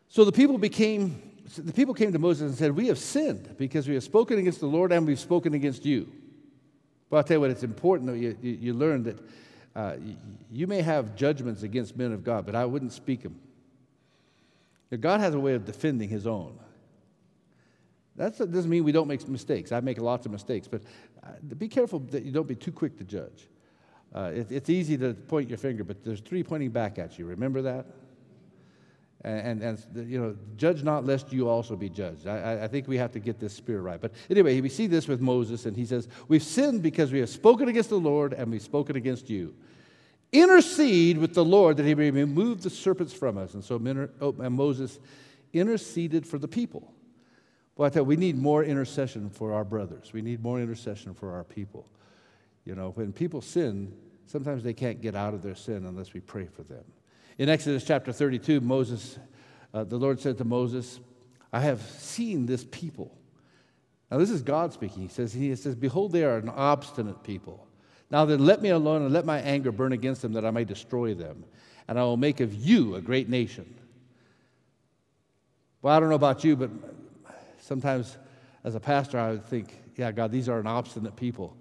so 0.07 0.23
the 0.23 0.31
people 0.31 0.57
became, 0.57 1.19
the 1.57 1.73
people 1.73 1.95
came 1.95 2.13
to 2.13 2.19
Moses 2.19 2.49
and 2.49 2.57
said, 2.57 2.71
We 2.75 2.87
have 2.87 2.99
sinned 2.99 3.55
because 3.57 3.87
we 3.87 3.95
have 3.95 4.03
spoken 4.03 4.37
against 4.37 4.59
the 4.59 4.67
Lord 4.67 4.91
and 4.91 5.05
we've 5.07 5.19
spoken 5.19 5.55
against 5.55 5.83
you. 5.83 6.11
But 7.11 7.17
I'll 7.17 7.23
tell 7.23 7.35
you 7.35 7.41
what, 7.41 7.51
it's 7.51 7.63
important 7.63 8.09
that 8.09 8.17
you, 8.17 8.37
you, 8.41 8.51
you 8.51 8.73
learn 8.73 9.03
that 9.03 9.19
uh, 9.75 9.95
you 10.49 10.65
may 10.65 10.81
have 10.81 11.13
judgments 11.13 11.61
against 11.61 11.97
men 11.97 12.13
of 12.13 12.23
God, 12.23 12.45
but 12.45 12.55
I 12.55 12.65
wouldn't 12.65 12.93
speak 12.93 13.21
them. 13.21 13.37
God 14.97 15.19
has 15.19 15.33
a 15.33 15.39
way 15.39 15.53
of 15.53 15.65
defending 15.65 16.07
his 16.07 16.25
own. 16.25 16.57
That 18.15 18.37
doesn't 18.37 18.69
mean 18.69 18.85
we 18.85 18.93
don't 18.93 19.09
make 19.09 19.27
mistakes. 19.27 19.73
I 19.73 19.81
make 19.81 19.99
lots 19.99 20.25
of 20.25 20.31
mistakes, 20.31 20.69
but 20.69 20.83
uh, 21.21 21.31
be 21.57 21.67
careful 21.67 21.99
that 21.99 22.23
you 22.23 22.31
don't 22.31 22.47
be 22.47 22.55
too 22.55 22.71
quick 22.71 22.97
to 22.97 23.03
judge. 23.03 23.47
Uh, 24.15 24.31
it, 24.33 24.51
it's 24.51 24.69
easy 24.69 24.97
to 24.97 25.13
point 25.13 25.49
your 25.49 25.57
finger, 25.57 25.83
but 25.83 26.03
there's 26.03 26.21
three 26.21 26.43
pointing 26.43 26.69
back 26.69 26.97
at 26.97 27.19
you. 27.19 27.25
Remember 27.25 27.61
that? 27.61 27.85
And, 29.23 29.61
and, 29.61 30.09
you 30.09 30.19
know, 30.19 30.35
judge 30.57 30.83
not 30.83 31.05
lest 31.05 31.31
you 31.31 31.47
also 31.47 31.75
be 31.75 31.89
judged. 31.89 32.25
I, 32.25 32.63
I 32.63 32.67
think 32.67 32.87
we 32.87 32.97
have 32.97 33.11
to 33.11 33.19
get 33.19 33.39
this 33.39 33.53
spirit 33.53 33.81
right. 33.81 34.01
But 34.01 34.13
anyway, 34.31 34.59
we 34.61 34.69
see 34.69 34.87
this 34.87 35.07
with 35.07 35.21
Moses, 35.21 35.67
and 35.67 35.77
he 35.77 35.85
says, 35.85 36.07
We've 36.27 36.41
sinned 36.41 36.81
because 36.81 37.11
we 37.11 37.19
have 37.19 37.29
spoken 37.29 37.67
against 37.67 37.89
the 37.89 37.99
Lord 37.99 38.33
and 38.33 38.49
we've 38.49 38.61
spoken 38.61 38.95
against 38.95 39.29
you. 39.29 39.53
Intercede 40.31 41.19
with 41.19 41.35
the 41.35 41.45
Lord 41.45 41.77
that 41.77 41.85
he 41.85 41.93
may 41.93 42.09
remove 42.09 42.63
the 42.63 42.69
serpents 42.69 43.13
from 43.13 43.37
us. 43.37 43.53
And 43.53 43.63
so 43.63 43.77
oh, 44.21 44.35
and 44.39 44.55
Moses 44.55 44.99
interceded 45.53 46.25
for 46.25 46.39
the 46.39 46.47
people. 46.47 46.91
Well, 47.75 47.85
I 47.87 47.89
you, 47.89 48.07
we 48.07 48.15
need 48.15 48.37
more 48.37 48.63
intercession 48.63 49.29
for 49.29 49.53
our 49.53 49.65
brothers. 49.65 50.13
We 50.13 50.21
need 50.21 50.41
more 50.41 50.59
intercession 50.59 51.13
for 51.13 51.33
our 51.33 51.43
people. 51.43 51.87
You 52.65 52.75
know, 52.75 52.91
when 52.91 53.11
people 53.13 53.41
sin, 53.41 53.93
sometimes 54.25 54.63
they 54.63 54.73
can't 54.73 55.01
get 55.01 55.15
out 55.15 55.33
of 55.33 55.43
their 55.43 55.55
sin 55.55 55.85
unless 55.85 56.13
we 56.13 56.21
pray 56.21 56.45
for 56.45 56.63
them. 56.63 56.83
In 57.41 57.49
Exodus 57.49 57.83
chapter 57.83 58.13
32, 58.13 58.61
Moses, 58.61 59.17
uh, 59.73 59.83
the 59.83 59.97
Lord 59.97 60.19
said 60.19 60.37
to 60.37 60.43
Moses, 60.43 60.99
I 61.51 61.61
have 61.61 61.81
seen 61.81 62.45
this 62.45 62.63
people. 62.69 63.17
Now, 64.11 64.19
this 64.19 64.29
is 64.29 64.43
God 64.43 64.73
speaking. 64.73 65.01
He 65.01 65.07
says, 65.07 65.33
he 65.33 65.55
says, 65.55 65.73
Behold, 65.73 66.11
they 66.11 66.23
are 66.23 66.37
an 66.37 66.49
obstinate 66.49 67.23
people. 67.23 67.67
Now 68.11 68.25
then, 68.25 68.45
let 68.45 68.61
me 68.61 68.69
alone 68.69 69.01
and 69.01 69.11
let 69.11 69.25
my 69.25 69.39
anger 69.39 69.71
burn 69.71 69.91
against 69.91 70.21
them 70.21 70.33
that 70.33 70.45
I 70.45 70.51
may 70.51 70.65
destroy 70.65 71.15
them. 71.15 71.43
And 71.87 71.97
I 71.97 72.03
will 72.03 72.15
make 72.15 72.41
of 72.41 72.53
you 72.53 72.93
a 72.93 73.01
great 73.01 73.27
nation. 73.27 73.73
Well, 75.81 75.97
I 75.97 75.99
don't 75.99 76.09
know 76.09 76.15
about 76.15 76.43
you, 76.43 76.55
but 76.55 76.69
sometimes 77.57 78.19
as 78.63 78.75
a 78.75 78.79
pastor, 78.79 79.17
I 79.17 79.31
would 79.31 79.47
think, 79.47 79.75
yeah, 79.95 80.11
God, 80.11 80.31
these 80.31 80.47
are 80.47 80.59
an 80.59 80.67
obstinate 80.67 81.15
people. 81.15 81.57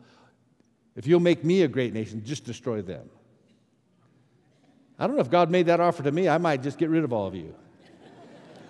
If 0.94 1.06
you'll 1.06 1.20
make 1.20 1.42
me 1.42 1.62
a 1.62 1.68
great 1.68 1.94
nation, 1.94 2.22
just 2.22 2.44
destroy 2.44 2.82
them. 2.82 3.08
I 5.00 5.06
don't 5.06 5.16
know 5.16 5.22
if 5.22 5.30
God 5.30 5.50
made 5.50 5.66
that 5.66 5.80
offer 5.80 6.02
to 6.04 6.12
me, 6.12 6.28
I 6.28 6.38
might 6.38 6.62
just 6.62 6.78
get 6.78 6.90
rid 6.90 7.02
of 7.02 7.12
all 7.12 7.26
of 7.26 7.34
you. 7.34 7.54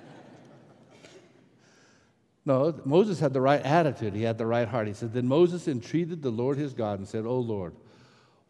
no, 2.47 2.81
Moses 2.85 3.21
had 3.21 3.35
the 3.35 3.41
right 3.41 3.63
attitude, 3.63 4.15
he 4.15 4.23
had 4.23 4.39
the 4.39 4.47
right 4.47 4.67
heart. 4.67 4.87
He 4.87 4.95
said, 4.95 5.13
Then 5.13 5.27
Moses 5.27 5.69
entreated 5.69 6.23
the 6.23 6.31
Lord 6.31 6.57
his 6.57 6.73
God 6.73 7.01
and 7.01 7.07
said, 7.07 7.27
Oh 7.27 7.41
Lord, 7.41 7.75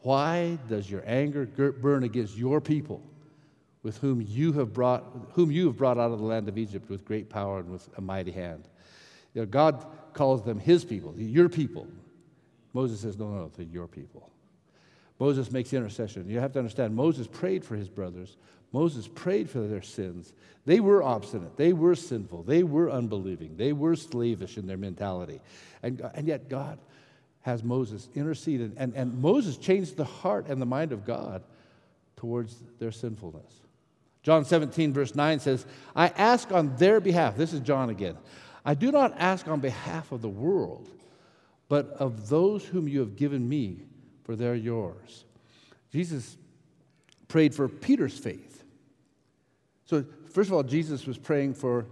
why 0.03 0.59
does 0.69 0.89
your 0.89 1.03
anger 1.07 1.47
burn 1.47 2.05
against 2.05 2.37
your 2.37 2.61
people? 2.61 3.03
with 3.83 3.99
whom 3.99 4.21
you 4.21 4.53
have 4.53 4.73
brought, 4.73 5.05
whom 5.33 5.51
you 5.51 5.67
have 5.67 5.77
brought 5.77 5.99
out 5.99 6.11
of 6.11 6.19
the 6.19 6.25
land 6.25 6.49
of 6.49 6.59
Egypt 6.59 6.91
with 6.91 7.05
great 7.05 7.31
power 7.31 7.61
and 7.61 7.71
with 7.71 7.89
a 7.97 8.01
mighty 8.01 8.31
hand. 8.31 8.69
You 9.35 9.43
know, 9.43 9.47
God 9.47 9.87
calls 10.13 10.45
them 10.45 10.59
his 10.59 10.85
people, 10.85 11.15
your 11.17 11.49
people. 11.49 11.87
Moses 12.73 13.01
says, 13.01 13.19
No, 13.19 13.29
no, 13.29 13.51
they're 13.57 13.67
your 13.67 13.89
people. 13.89 14.31
Moses 15.21 15.53
makes 15.53 15.73
intercession. 15.75 16.29
You 16.29 16.41
have 16.41 16.53
to 16.53 16.59
understand, 16.59 16.97
Moses 16.97 17.27
prayed 17.27 17.63
for 17.63 17.77
his 17.77 17.91
brothers. 17.91 18.39
Moses 18.73 19.07
prayed 19.07 19.51
for 19.51 19.61
their 19.61 19.83
sins. 19.83 20.33
They 20.65 20.81
were 20.81 21.03
obstinate. 21.03 21.59
They 21.59 21.75
were 21.75 21.95
sinful. 21.95 22.45
They 22.45 22.63
were 22.63 22.91
unbelieving. 22.91 23.57
They 23.57 23.75
were 23.75 23.97
slavish 23.97 24.57
in 24.57 24.67
their 24.67 24.79
mentality. 24.79 25.41
And, 25.83 26.01
and 26.15 26.27
yet, 26.27 26.49
God 26.49 26.79
has 27.43 27.63
Moses 27.63 28.09
intercede. 28.15 28.73
And, 28.77 28.95
and 28.95 29.21
Moses 29.21 29.59
changed 29.59 29.97
the 29.97 30.05
heart 30.05 30.47
and 30.49 30.61
the 30.61 30.67
mind 30.67 30.93
of 30.93 31.05
God 31.05 31.43
towards 32.17 32.57
their 32.79 32.93
sinfulness. 32.93 33.61
John 34.23 34.45
17, 34.45 34.93
verse 34.93 35.15
9 35.15 35.41
says, 35.41 35.67
I 35.95 36.09
ask 36.09 36.51
on 36.53 36.77
their 36.77 37.01
behalf. 37.01 37.37
This 37.37 37.53
is 37.53 37.61
John 37.61 37.91
again. 37.91 38.17
I 38.65 38.75
do 38.75 38.91
not 38.91 39.15
ask 39.19 39.49
on 39.49 39.61
behalf 39.61 40.13
of 40.13 40.23
the 40.23 40.29
world, 40.29 40.89
but 41.69 41.89
of 41.99 42.29
those 42.29 42.65
whom 42.65 42.89
you 42.89 43.01
have 43.01 43.17
given 43.17 43.49
me, 43.49 43.85
for 44.31 44.37
they're 44.37 44.55
yours. 44.55 45.25
Jesus 45.91 46.39
prayed 47.27 47.53
for 47.53 47.69
Peter's 47.69 48.17
faith. 48.17 48.63
So, 49.87 50.05
first 50.33 50.51
of 50.51 50.55
all, 50.55 50.63
Jesus 50.63 51.05
was 51.05 51.19
praying 51.19 51.55
for 51.55 51.85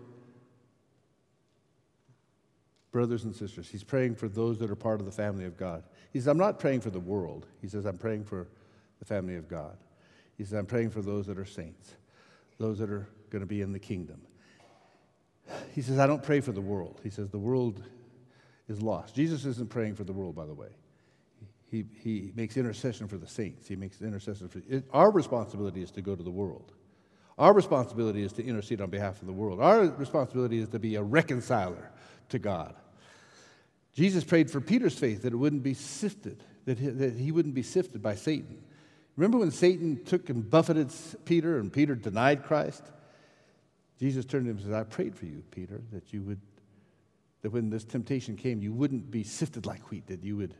brothers 2.92 3.24
and 3.24 3.34
sisters. 3.34 3.68
He's 3.68 3.82
praying 3.82 4.14
for 4.14 4.28
those 4.28 4.56
that 4.58 4.70
are 4.70 4.76
part 4.76 5.00
of 5.00 5.06
the 5.06 5.10
family 5.10 5.46
of 5.46 5.56
God. 5.56 5.82
He 6.12 6.20
says, 6.20 6.28
I'm 6.28 6.38
not 6.38 6.60
praying 6.60 6.82
for 6.82 6.90
the 6.90 7.00
world. 7.00 7.44
He 7.60 7.66
says, 7.66 7.84
I'm 7.86 7.98
praying 7.98 8.22
for 8.22 8.46
the 9.00 9.04
family 9.04 9.34
of 9.34 9.48
God. 9.48 9.76
He 10.36 10.44
says, 10.44 10.52
I'm 10.52 10.66
praying 10.66 10.90
for 10.90 11.02
those 11.02 11.26
that 11.26 11.40
are 11.40 11.44
saints 11.44 11.96
those 12.58 12.78
that 12.78 12.88
are 12.88 13.08
going 13.30 13.40
to 13.40 13.46
be 13.46 13.62
in 13.62 13.72
the 13.72 13.80
kingdom. 13.80 14.20
He 15.74 15.82
says, 15.82 15.98
I 15.98 16.06
don't 16.06 16.22
pray 16.22 16.40
for 16.40 16.52
the 16.52 16.60
world. 16.60 17.00
He 17.02 17.10
says, 17.10 17.30
the 17.30 17.38
world 17.38 17.82
is 18.68 18.80
lost. 18.80 19.16
Jesus 19.16 19.44
isn't 19.44 19.70
praying 19.70 19.96
for 19.96 20.04
the 20.04 20.12
world, 20.12 20.36
by 20.36 20.46
the 20.46 20.54
way. 20.54 20.68
He, 21.70 21.84
he 22.02 22.32
makes 22.34 22.56
intercession 22.56 23.08
for 23.08 23.18
the 23.18 23.26
saints. 23.26 23.68
He 23.68 23.76
makes 23.76 24.00
intercession 24.00 24.48
for 24.48 24.62
it, 24.68 24.84
our 24.92 25.10
responsibility 25.10 25.82
is 25.82 25.90
to 25.92 26.02
go 26.02 26.16
to 26.16 26.22
the 26.22 26.30
world. 26.30 26.72
Our 27.36 27.52
responsibility 27.52 28.22
is 28.22 28.32
to 28.34 28.44
intercede 28.44 28.80
on 28.80 28.90
behalf 28.90 29.20
of 29.20 29.26
the 29.26 29.32
world. 29.32 29.60
Our 29.60 29.82
responsibility 29.82 30.58
is 30.58 30.68
to 30.70 30.78
be 30.78 30.96
a 30.96 31.02
reconciler 31.02 31.90
to 32.30 32.38
God. 32.38 32.74
Jesus 33.94 34.24
prayed 34.24 34.50
for 34.50 34.60
Peter's 34.60 34.98
faith 34.98 35.22
that 35.22 35.32
it 35.32 35.36
wouldn't 35.36 35.62
be 35.62 35.74
sifted, 35.74 36.42
that 36.64 36.78
he, 36.78 36.88
that 36.88 37.14
he 37.14 37.32
wouldn't 37.32 37.54
be 37.54 37.62
sifted 37.62 38.02
by 38.02 38.14
Satan. 38.14 38.62
Remember 39.16 39.38
when 39.38 39.50
Satan 39.50 40.04
took 40.04 40.30
and 40.30 40.48
buffeted 40.48 40.92
Peter 41.24 41.58
and 41.58 41.72
Peter 41.72 41.94
denied 41.94 42.44
Christ? 42.44 42.82
Jesus 43.98 44.24
turned 44.24 44.44
to 44.46 44.50
him 44.50 44.56
and 44.56 44.66
said, 44.66 44.74
I 44.74 44.84
prayed 44.84 45.14
for 45.16 45.26
you, 45.26 45.42
Peter, 45.50 45.82
that 45.92 46.12
you 46.12 46.22
would, 46.22 46.40
that 47.42 47.50
when 47.50 47.70
this 47.70 47.84
temptation 47.84 48.36
came, 48.36 48.62
you 48.62 48.72
wouldn't 48.72 49.10
be 49.10 49.24
sifted 49.24 49.66
like 49.66 49.90
wheat, 49.90 50.06
that 50.06 50.22
you 50.22 50.36
would. 50.36 50.54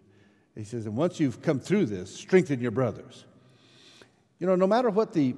He 0.59 0.65
says, 0.65 0.87
and 0.87 0.97
once 0.97 1.21
you've 1.21 1.41
come 1.41 1.61
through 1.61 1.87
this, 1.87 2.12
strengthen 2.12 2.59
your 2.59 2.73
brothers. 2.73 3.25
You 4.41 4.49
know, 4.49 4.57
no 4.57 4.67
matter 4.67 4.91
what 4.91 5.12
the 5.12 5.37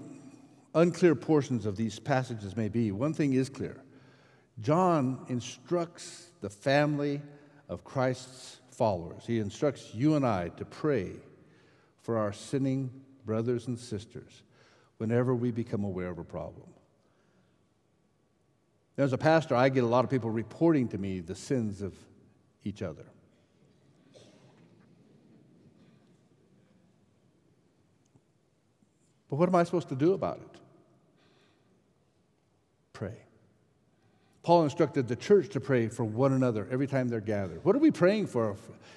unclear 0.74 1.14
portions 1.14 1.66
of 1.66 1.76
these 1.76 1.98
passages 1.98 2.56
may 2.56 2.70
be, 2.70 2.90
one 2.90 3.12
thing 3.12 3.34
is 3.34 3.50
clear. 3.50 3.82
John 4.62 5.26
instructs 5.28 6.30
the 6.40 6.48
family 6.48 7.20
of 7.68 7.84
Christ's 7.84 8.60
followers. 8.70 9.24
He 9.26 9.40
instructs 9.40 9.94
you 9.94 10.14
and 10.14 10.26
I 10.26 10.48
to 10.56 10.64
pray 10.64 11.12
for 12.00 12.16
our 12.16 12.32
sinning 12.32 12.90
brothers 13.26 13.66
and 13.66 13.78
sisters, 13.78 14.42
whenever 14.96 15.34
we 15.34 15.50
become 15.50 15.84
aware 15.84 16.08
of 16.08 16.18
a 16.18 16.24
problem. 16.24 16.66
As 18.96 19.12
a 19.12 19.18
pastor, 19.18 19.54
I 19.54 19.68
get 19.68 19.84
a 19.84 19.86
lot 19.86 20.02
of 20.02 20.10
people 20.10 20.30
reporting 20.30 20.88
to 20.88 20.98
me 20.98 21.20
the 21.20 21.34
sins 21.34 21.82
of 21.82 21.92
each 22.64 22.80
other. 22.80 23.04
But 29.30 29.36
what 29.36 29.48
am 29.48 29.54
I 29.54 29.62
supposed 29.62 29.88
to 29.88 29.96
do 29.96 30.12
about 30.12 30.38
it? 30.38 30.60
Pray. 32.92 33.16
Paul 34.42 34.64
instructed 34.64 35.06
the 35.06 35.16
church 35.16 35.48
to 35.50 35.60
pray 35.60 35.88
for 35.88 36.04
one 36.04 36.32
another 36.32 36.66
every 36.70 36.86
time 36.86 37.08
they're 37.08 37.20
gathered. 37.20 37.64
What 37.64 37.76
are 37.76 37.78
we 37.78 37.90
praying 37.90 38.26
for? 38.26 38.56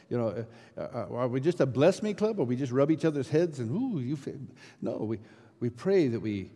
You 0.09 0.17
know, 0.17 0.45
uh, 0.77 0.81
uh, 0.81 1.15
are 1.15 1.27
we 1.27 1.39
just 1.39 1.61
a 1.61 1.65
bless 1.65 2.01
me 2.01 2.13
club, 2.13 2.39
or 2.39 2.45
we 2.45 2.55
just 2.55 2.71
rub 2.71 2.91
each 2.91 3.05
other's 3.05 3.29
heads 3.29 3.59
and 3.59 3.71
ooh, 3.71 3.99
you? 3.99 4.15
Feel? 4.15 4.35
No, 4.81 4.97
we 4.97 5.19
we 5.59 5.69
pray 5.69 6.07
that 6.07 6.19
we 6.19 6.49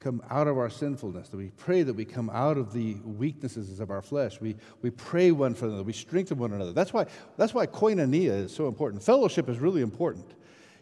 come 0.00 0.22
out 0.28 0.46
of 0.46 0.58
our 0.58 0.68
sinfulness, 0.68 1.30
that 1.30 1.38
we 1.38 1.48
pray 1.56 1.82
that 1.82 1.94
we 1.94 2.04
come 2.04 2.28
out 2.28 2.58
of 2.58 2.74
the 2.74 2.94
weaknesses 3.04 3.80
of 3.80 3.90
our 3.90 4.02
flesh. 4.02 4.38
We, 4.38 4.54
we 4.82 4.90
pray 4.90 5.32
one 5.32 5.54
for 5.54 5.64
another, 5.64 5.82
we 5.82 5.94
strengthen 5.94 6.36
one 6.36 6.52
another. 6.52 6.74
That's 6.74 6.92
why, 6.92 7.06
that's 7.38 7.54
why 7.54 7.66
koinonia 7.66 8.44
is 8.44 8.54
so 8.54 8.68
important. 8.68 9.02
Fellowship 9.02 9.48
is 9.48 9.58
really 9.60 9.80
important. 9.80 10.26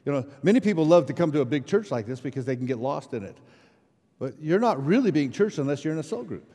You 0.04 0.12
know, 0.12 0.26
many 0.42 0.60
people 0.60 0.84
love 0.86 1.06
to 1.06 1.12
come 1.12 1.32
to 1.32 1.40
a 1.40 1.44
big 1.44 1.66
church 1.66 1.90
like 1.90 2.06
this 2.06 2.20
because 2.20 2.44
they 2.44 2.56
can 2.56 2.66
get 2.66 2.78
lost 2.78 3.14
in 3.14 3.22
it. 3.22 3.36
But 4.18 4.34
you're 4.40 4.58
not 4.58 4.84
really 4.84 5.10
being 5.10 5.30
church 5.32 5.58
unless 5.58 5.84
you're 5.84 5.92
in 5.92 5.98
a 5.98 6.02
cell 6.02 6.24
group. 6.24 6.52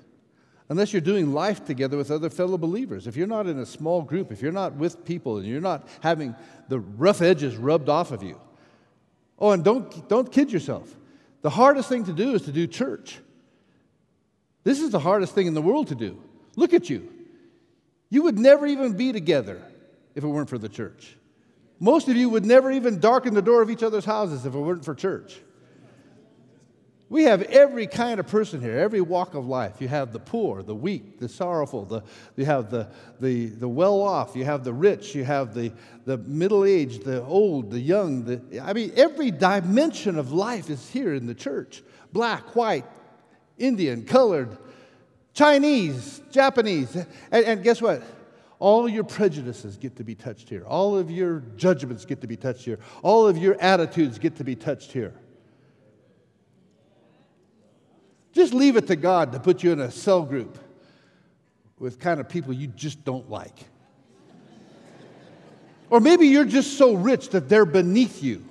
unless 0.69 0.91
you're 0.91 1.01
doing 1.01 1.33
life 1.33 1.65
together 1.65 1.97
with 1.97 2.11
other 2.11 2.29
fellow 2.29 2.57
believers. 2.57 3.07
If 3.07 3.15
you're 3.15 3.27
not 3.27 3.47
in 3.47 3.59
a 3.59 3.65
small 3.65 4.01
group, 4.01 4.31
if 4.31 4.41
you're 4.41 4.51
not 4.51 4.75
with 4.75 5.05
people 5.05 5.37
and 5.37 5.45
you're 5.45 5.61
not 5.61 5.87
having 6.01 6.35
the 6.67 6.79
rough 6.79 7.21
edges 7.21 7.55
rubbed 7.55 7.89
off 7.89 8.11
of 8.11 8.21
you. 8.21 8.39
Oh, 9.39 9.51
and 9.51 9.63
don't, 9.63 10.09
don't 10.09 10.31
kid 10.31 10.51
yourself. 10.51 10.93
The 11.41 11.49
hardest 11.49 11.87
thing 11.87 12.05
to 12.05 12.13
do 12.13 12.33
is 12.33 12.41
to 12.43 12.51
do 12.51 12.67
church. 12.67 13.19
This 14.63 14.81
is 14.81 14.89
the 14.89 14.99
hardest 14.99 15.33
thing 15.33 15.47
in 15.47 15.53
the 15.53 15.61
world 15.61 15.87
to 15.87 15.95
do. 15.95 16.21
Look 16.55 16.73
at 16.73 16.89
you. 16.89 17.07
You 18.09 18.23
would 18.23 18.37
never 18.37 18.65
even 18.65 18.93
be 18.93 19.13
together 19.13 19.61
if 20.15 20.23
it 20.23 20.27
weren't 20.27 20.49
for 20.49 20.57
the 20.57 20.69
church. 20.69 21.15
Most 21.79 22.07
of 22.07 22.15
you 22.15 22.29
would 22.29 22.45
never 22.45 22.71
even 22.71 22.99
darken 22.99 23.33
the 23.33 23.41
door 23.41 23.61
of 23.61 23.69
each 23.69 23.83
other's 23.83 24.05
houses 24.05 24.45
if 24.45 24.53
it 24.53 24.59
weren't 24.59 24.85
for 24.85 24.95
church. 24.95 25.39
We 27.09 27.23
have 27.23 27.43
every 27.43 27.87
kind 27.87 28.19
of 28.19 28.27
person 28.27 28.59
here, 28.59 28.77
every 28.77 28.99
walk 28.99 29.33
of 29.33 29.47
life. 29.47 29.79
You 29.79 29.87
have 29.87 30.11
the 30.11 30.19
poor, 30.19 30.61
the 30.61 30.75
weak, 30.75 31.19
the 31.19 31.29
sorrowful, 31.29 31.85
the, 31.85 32.03
you 32.35 32.43
have 32.43 32.69
the, 32.69 32.89
the, 33.21 33.45
the 33.45 33.67
well 33.67 34.01
off, 34.01 34.35
you 34.35 34.43
have 34.43 34.65
the 34.65 34.73
rich, 34.73 35.15
you 35.15 35.23
have 35.23 35.53
the, 35.53 35.71
the 36.05 36.17
middle 36.17 36.65
aged, 36.65 37.05
the 37.05 37.23
old, 37.23 37.71
the 37.71 37.79
young. 37.79 38.25
The, 38.25 38.61
I 38.61 38.73
mean, 38.73 38.91
every 38.97 39.31
dimension 39.31 40.19
of 40.19 40.33
life 40.33 40.69
is 40.69 40.89
here 40.89 41.13
in 41.13 41.27
the 41.27 41.35
church 41.35 41.81
black, 42.11 42.55
white, 42.55 42.85
Indian, 43.57 44.03
colored, 44.03 44.57
Chinese, 45.33 46.21
Japanese. 46.31 46.93
And, 46.95 47.45
and 47.45 47.63
guess 47.63 47.81
what? 47.81 48.03
All 48.59 48.89
your 48.89 49.03
prejudices 49.03 49.77
get 49.77 49.95
to 49.97 50.03
be 50.03 50.15
touched 50.15 50.49
here. 50.49 50.63
All 50.65 50.97
of 50.97 51.11
your 51.11 51.41
judgments 51.55 52.05
get 52.05 52.21
to 52.21 52.27
be 52.27 52.35
touched 52.35 52.65
here. 52.65 52.79
All 53.03 53.27
of 53.27 53.37
your 53.37 53.59
attitudes 53.61 54.17
get 54.17 54.35
to 54.37 54.43
be 54.43 54.55
touched 54.55 54.91
here. 54.91 55.13
Just 58.33 58.53
leave 58.53 58.75
it 58.75 58.87
to 58.87 58.95
God 58.95 59.31
to 59.33 59.39
put 59.39 59.63
you 59.63 59.71
in 59.71 59.79
a 59.79 59.91
cell 59.91 60.23
group 60.23 60.57
with 61.79 61.99
kind 61.99 62.19
of 62.19 62.27
people 62.27 62.53
you 62.53 62.67
just 62.67 63.03
don't 63.03 63.29
like. 63.29 63.65
or 65.89 65.99
maybe 65.99 66.27
you're 66.27 66.45
just 66.45 66.77
so 66.77 66.95
rich 66.95 67.29
that 67.29 67.49
they're 67.49 67.65
beneath 67.65 68.23
you. 68.23 68.43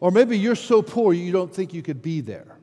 Or 0.00 0.12
maybe 0.12 0.38
you're 0.38 0.54
so 0.54 0.80
poor 0.80 1.12
you 1.12 1.32
don't 1.32 1.52
think 1.52 1.74
you 1.74 1.82
could 1.82 2.02
be 2.02 2.20
there. 2.20 2.56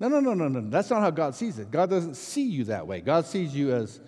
No, 0.00 0.08
no, 0.08 0.18
no, 0.18 0.34
no, 0.34 0.48
no. 0.48 0.70
That's 0.70 0.90
not 0.90 1.00
how 1.00 1.10
God 1.10 1.36
sees 1.36 1.60
it. 1.60 1.70
God 1.70 1.88
doesn't 1.88 2.16
see 2.16 2.42
you 2.42 2.64
that 2.64 2.86
way. 2.86 3.00
God 3.00 3.26
sees 3.26 3.54
you 3.54 3.72
as 3.72 4.00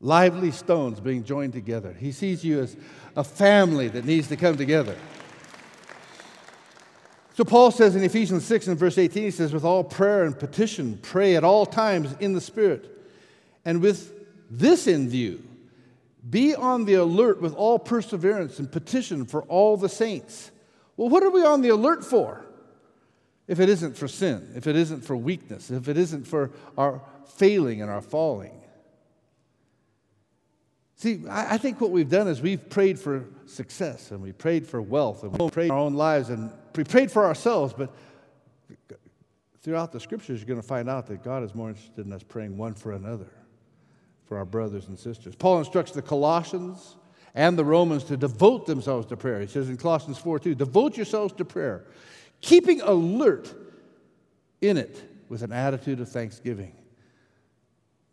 lively 0.00 0.50
stones 0.50 1.00
being 1.00 1.24
joined 1.24 1.52
together. 1.52 1.92
He 1.92 2.12
sees 2.12 2.44
you 2.44 2.60
as 2.60 2.76
a 3.16 3.24
family 3.24 3.88
that 3.88 4.04
needs 4.04 4.28
to 4.28 4.36
come 4.36 4.56
together. 4.56 4.96
So 7.34 7.44
Paul 7.44 7.72
says 7.72 7.96
in 7.96 8.04
Ephesians 8.04 8.44
6 8.44 8.68
and 8.68 8.78
verse 8.78 8.96
18, 8.96 9.22
he 9.24 9.30
says, 9.30 9.52
with 9.52 9.64
all 9.64 9.82
prayer 9.82 10.24
and 10.24 10.38
petition, 10.38 10.98
pray 11.02 11.36
at 11.36 11.42
all 11.42 11.66
times 11.66 12.14
in 12.20 12.32
the 12.32 12.40
Spirit. 12.40 12.90
And 13.64 13.80
with 13.80 14.12
this 14.50 14.86
in 14.86 15.08
view, 15.08 15.42
be 16.28 16.54
on 16.54 16.84
the 16.84 16.94
alert 16.94 17.42
with 17.42 17.54
all 17.54 17.78
perseverance 17.78 18.58
and 18.58 18.70
petition 18.70 19.26
for 19.26 19.42
all 19.42 19.76
the 19.76 19.88
saints. 19.88 20.50
Well, 20.96 21.08
what 21.08 21.22
are 21.22 21.30
we 21.30 21.44
on 21.44 21.60
the 21.60 21.70
alert 21.70 22.04
for? 22.04 22.44
If 23.46 23.60
it 23.60 23.68
isn't 23.68 23.96
for 23.96 24.08
sin, 24.08 24.52
if 24.54 24.66
it 24.66 24.76
isn't 24.76 25.02
for 25.02 25.16
weakness, 25.16 25.70
if 25.70 25.88
it 25.88 25.98
isn't 25.98 26.26
for 26.26 26.50
our 26.78 27.02
failing 27.26 27.82
and 27.82 27.90
our 27.90 28.00
falling. 28.00 28.58
See, 30.96 31.24
I, 31.28 31.58
think 31.58 31.80
what 31.80 31.90
we've 31.90 32.08
done 32.08 32.28
is 32.28 32.40
we've 32.40 32.68
prayed 32.70 32.98
for 32.98 33.24
success 33.46 34.12
and 34.12 34.22
we 34.22 34.32
prayed 34.32 34.66
for 34.66 34.80
wealth 34.80 35.24
and 35.24 35.36
we 35.36 35.50
prayed 35.50 35.68
for 35.68 35.74
our 35.74 35.80
own 35.80 35.94
lives 35.94 36.30
and 36.30 36.52
we 36.76 36.84
prayed 36.84 37.10
for 37.10 37.24
ourselves, 37.24 37.74
but 37.76 37.92
throughout 39.60 39.90
the 39.90 39.98
scriptures, 39.98 40.40
you're 40.40 40.46
going 40.46 40.60
to 40.60 40.66
find 40.66 40.88
out 40.88 41.06
that 41.08 41.24
God 41.24 41.42
is 41.42 41.54
more 41.54 41.70
interested 41.70 42.06
in 42.06 42.12
us 42.12 42.22
praying 42.22 42.56
one 42.56 42.74
for 42.74 42.92
another, 42.92 43.30
for 44.26 44.38
our 44.38 44.44
brothers 44.44 44.86
and 44.86 44.96
sisters. 44.98 45.34
Paul 45.34 45.58
instructs 45.58 45.90
the 45.90 46.02
Colossians 46.02 46.96
and 47.34 47.58
the 47.58 47.64
Romans 47.64 48.04
to 48.04 48.16
devote 48.16 48.66
themselves 48.66 49.06
to 49.06 49.16
prayer. 49.16 49.40
He 49.40 49.48
says 49.48 49.68
in 49.68 49.76
Colossians 49.76 50.18
4 50.18 50.38
2, 50.38 50.54
devote 50.54 50.96
yourselves 50.96 51.34
to 51.34 51.44
prayer, 51.44 51.86
keeping 52.40 52.80
alert 52.82 53.52
in 54.60 54.76
it 54.76 55.02
with 55.28 55.42
an 55.42 55.52
attitude 55.52 55.98
of 56.00 56.08
thanksgiving. 56.08 56.72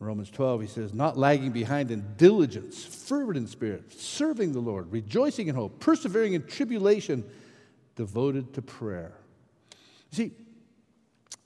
Romans 0.01 0.31
12, 0.31 0.61
he 0.61 0.67
says, 0.67 0.93
not 0.95 1.15
lagging 1.15 1.51
behind 1.51 1.91
in 1.91 2.03
diligence, 2.17 2.83
fervent 2.83 3.37
in 3.37 3.45
spirit, 3.45 3.93
serving 3.93 4.51
the 4.51 4.59
Lord, 4.59 4.91
rejoicing 4.91 5.47
in 5.47 5.53
hope, 5.53 5.79
persevering 5.79 6.33
in 6.33 6.47
tribulation, 6.47 7.23
devoted 7.95 8.51
to 8.55 8.63
prayer. 8.63 9.13
You 10.11 10.15
see, 10.15 10.31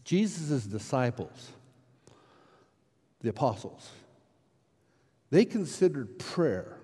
Jesus' 0.05 0.63
disciples, 0.63 1.51
the 3.19 3.29
apostles, 3.29 3.89
they 5.31 5.43
considered 5.43 6.17
prayer 6.17 6.77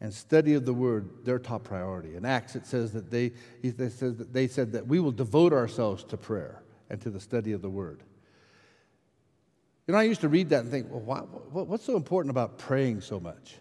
and 0.00 0.12
study 0.12 0.54
of 0.54 0.64
the 0.64 0.74
word 0.74 1.24
their 1.24 1.38
top 1.38 1.62
priority. 1.62 2.16
In 2.16 2.24
Acts, 2.24 2.56
it 2.56 2.66
says 2.66 2.92
that 2.92 3.08
they, 3.08 3.30
they, 3.62 3.88
said 3.88 4.18
that 4.18 4.32
they 4.32 4.48
said 4.48 4.72
that 4.72 4.84
we 4.84 4.98
will 4.98 5.12
devote 5.12 5.52
ourselves 5.52 6.02
to 6.04 6.16
prayer 6.16 6.60
and 6.90 7.00
to 7.02 7.10
the 7.10 7.20
study 7.20 7.52
of 7.52 7.62
the 7.62 7.70
word. 7.70 8.02
You 9.86 9.92
know, 9.92 9.98
I 9.98 10.04
used 10.04 10.20
to 10.20 10.28
read 10.28 10.50
that 10.50 10.60
and 10.60 10.70
think, 10.70 10.86
well, 10.90 11.00
why, 11.00 11.18
what's 11.18 11.84
so 11.84 11.96
important 11.96 12.30
about 12.30 12.58
praying 12.58 13.00
so 13.00 13.18
much? 13.18 13.56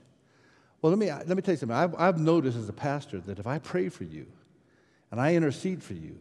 Well, 0.82 0.92
let 0.92 1.00
me, 1.00 1.12
let 1.12 1.30
me 1.30 1.42
tell 1.42 1.54
you 1.54 1.58
something. 1.58 1.76
I've, 1.76 1.96
I've 1.96 2.20
noticed 2.20 2.58
as 2.58 2.70
a 2.70 2.74
pastor 2.74 3.20
that 3.22 3.40
if 3.40 3.48
I 3.48 3.60
pray 3.60 3.90
for 3.90 4.04
you 4.04 4.28
and 5.12 5.20
I 5.20 5.36
intercede 5.36 5.84
for 5.84 5.94
you, 5.94 6.18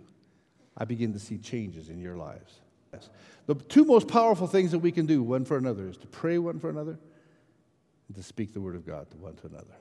I 0.77 0.85
begin 0.85 1.13
to 1.13 1.19
see 1.19 1.39
changes 1.39 1.89
in 1.89 2.01
your 2.01 2.17
lives. 2.17 2.61
Yes. 2.93 3.11
The 3.47 3.55
two 3.55 3.85
most 3.85 4.09
powerful 4.09 4.47
things 4.47 4.71
that 4.71 4.79
we 4.79 4.93
can 4.93 5.07
do 5.07 5.23
one 5.23 5.45
for 5.45 5.57
another 5.57 5.89
is 5.89 5.97
to 5.99 6.07
pray 6.07 6.39
one 6.39 6.59
for 6.59 6.71
another 6.71 6.99
and 8.09 8.17
to 8.17 8.23
speak 8.23 8.53
the 8.53 8.61
word 8.61 8.77
of 8.77 8.87
God 8.87 9.11
to 9.11 9.17
one 9.19 9.35
to 9.37 9.47
another. 9.47 9.77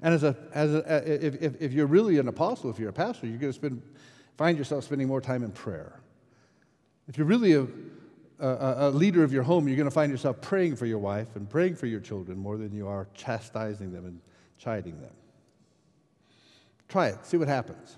And 0.00 0.14
as 0.14 0.24
a, 0.24 0.36
as 0.52 0.74
a, 0.74 1.26
if, 1.26 1.40
if, 1.42 1.62
if 1.62 1.72
you're 1.72 1.86
really 1.86 2.18
an 2.18 2.26
apostle, 2.26 2.70
if 2.70 2.78
you're 2.78 2.90
a 2.90 2.92
pastor, 2.92 3.26
you're 3.26 3.38
going 3.38 3.52
to 3.52 3.56
spend, 3.56 3.82
find 4.36 4.58
yourself 4.58 4.84
spending 4.84 5.06
more 5.06 5.20
time 5.20 5.44
in 5.44 5.52
prayer. 5.52 6.01
If 7.08 7.18
you're 7.18 7.26
really 7.26 7.52
a, 7.54 7.66
a, 8.38 8.88
a 8.88 8.90
leader 8.90 9.24
of 9.24 9.32
your 9.32 9.42
home, 9.42 9.68
you're 9.68 9.76
going 9.76 9.88
to 9.88 9.90
find 9.90 10.10
yourself 10.10 10.40
praying 10.40 10.76
for 10.76 10.86
your 10.86 10.98
wife 10.98 11.36
and 11.36 11.48
praying 11.48 11.76
for 11.76 11.86
your 11.86 12.00
children 12.00 12.38
more 12.38 12.56
than 12.56 12.72
you 12.72 12.88
are 12.88 13.08
chastising 13.14 13.92
them 13.92 14.06
and 14.06 14.20
chiding 14.58 15.00
them. 15.00 15.12
Try 16.88 17.08
it, 17.08 17.24
see 17.24 17.36
what 17.36 17.48
happens. 17.48 17.96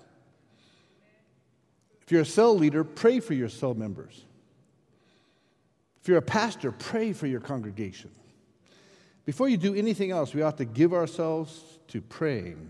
If 2.01 2.11
you're 2.11 2.21
a 2.21 2.25
cell 2.25 2.55
leader, 2.57 2.83
pray 2.83 3.19
for 3.19 3.33
your 3.33 3.49
cell 3.49 3.73
members. 3.73 4.25
If 6.01 6.07
you're 6.07 6.19
a 6.19 6.21
pastor, 6.21 6.71
pray 6.71 7.13
for 7.13 7.25
your 7.25 7.39
congregation. 7.39 8.11
Before 9.25 9.49
you 9.49 9.57
do 9.57 9.73
anything 9.73 10.11
else, 10.11 10.33
we 10.33 10.43
ought 10.43 10.57
to 10.57 10.65
give 10.65 10.93
ourselves 10.93 11.79
to 11.87 11.99
praying 11.99 12.69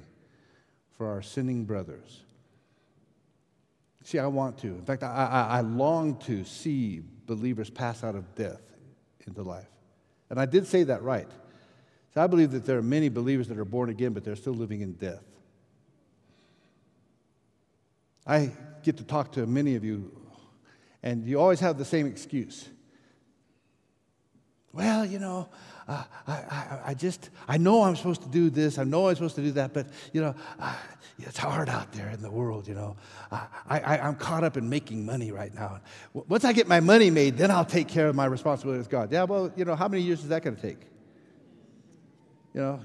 for 0.92 1.08
our 1.08 1.22
sinning 1.22 1.66
brothers. 1.66 2.25
See, 4.06 4.20
I 4.20 4.28
want 4.28 4.60
to. 4.60 4.68
In 4.68 4.86
fact, 4.86 5.02
I, 5.02 5.08
I, 5.08 5.58
I 5.58 5.62
long 5.62 6.18
to 6.28 6.44
see 6.44 7.02
believers 7.26 7.72
pass 7.72 8.04
out 8.04 8.14
of 8.14 8.36
death 8.36 8.62
into 9.26 9.42
life. 9.42 9.68
And 10.30 10.40
I 10.40 10.46
did 10.46 10.68
say 10.68 10.84
that 10.84 11.02
right. 11.02 11.28
So 12.14 12.22
I 12.22 12.28
believe 12.28 12.52
that 12.52 12.68
there 12.68 12.78
are 12.78 12.84
many 12.84 13.10
believers 13.10 13.48
that 13.48 13.58
are 13.58 13.66
born 13.66 13.90
again, 13.90 14.14
but 14.14 14.24
they're 14.24 14.36
still 14.36 14.54
living 14.54 14.82
in 14.82 14.94
death. 14.94 15.24
I 18.28 18.52
get 18.84 18.98
to 18.98 19.04
talk 19.04 19.32
to 19.34 19.48
many 19.48 19.74
of 19.76 19.84
you, 19.84 20.16
and 21.02 21.26
you 21.26 21.40
always 21.40 21.60
have 21.62 21.80
the 21.80 21.86
same 21.86 22.06
excuse. 22.06 22.70
Well, 24.72 25.04
you 25.04 25.18
know, 25.18 25.50
uh, 25.88 26.04
I, 26.28 26.34
I, 26.34 26.80
I, 26.88 26.94
just, 26.94 27.30
I 27.48 27.58
know 27.58 27.84
I'm 27.84 27.96
supposed 27.96 28.24
to 28.24 28.30
do 28.30 28.50
this, 28.50 28.78
I 28.78 28.84
know 28.84 29.08
I'm 29.08 29.16
supposed 29.16 29.36
to 29.36 29.42
do 29.42 29.52
that, 29.52 29.74
but, 29.74 29.88
you 30.14 30.22
know, 30.22 30.34
uh, 30.60 30.76
it's 31.20 31.38
hard 31.38 31.70
out 31.70 31.92
there 31.92 32.10
in 32.10 32.22
the 32.22 32.32
world, 32.32 32.68
you 32.68 32.74
know. 32.74 32.96
Uh, 33.32 33.46
I, 33.70 33.80
I, 33.80 33.98
I'm 34.00 34.16
caught 34.16 34.44
up 34.44 34.58
in 34.58 34.68
making 34.68 35.06
money 35.06 35.32
right 35.32 35.54
now. 35.54 35.80
Once 36.14 36.44
I 36.44 36.54
get 36.54 36.68
my 36.68 36.80
money 36.80 37.10
made, 37.10 37.38
then 37.38 37.52
I'll 37.52 37.66
take 37.66 37.88
care 37.88 38.08
of 38.08 38.16
my 38.16 38.26
responsibility 38.26 38.80
with 38.80 38.90
God. 38.90 39.12
Yeah, 39.12 39.24
well, 39.24 39.52
you 39.56 39.64
know, 39.64 39.76
how 39.76 39.88
many 39.88 40.02
years 40.02 40.24
is 40.24 40.30
that 40.30 40.44
going 40.44 40.56
to 40.56 40.62
take? 40.62 40.80
You 42.54 42.62
know, 42.62 42.80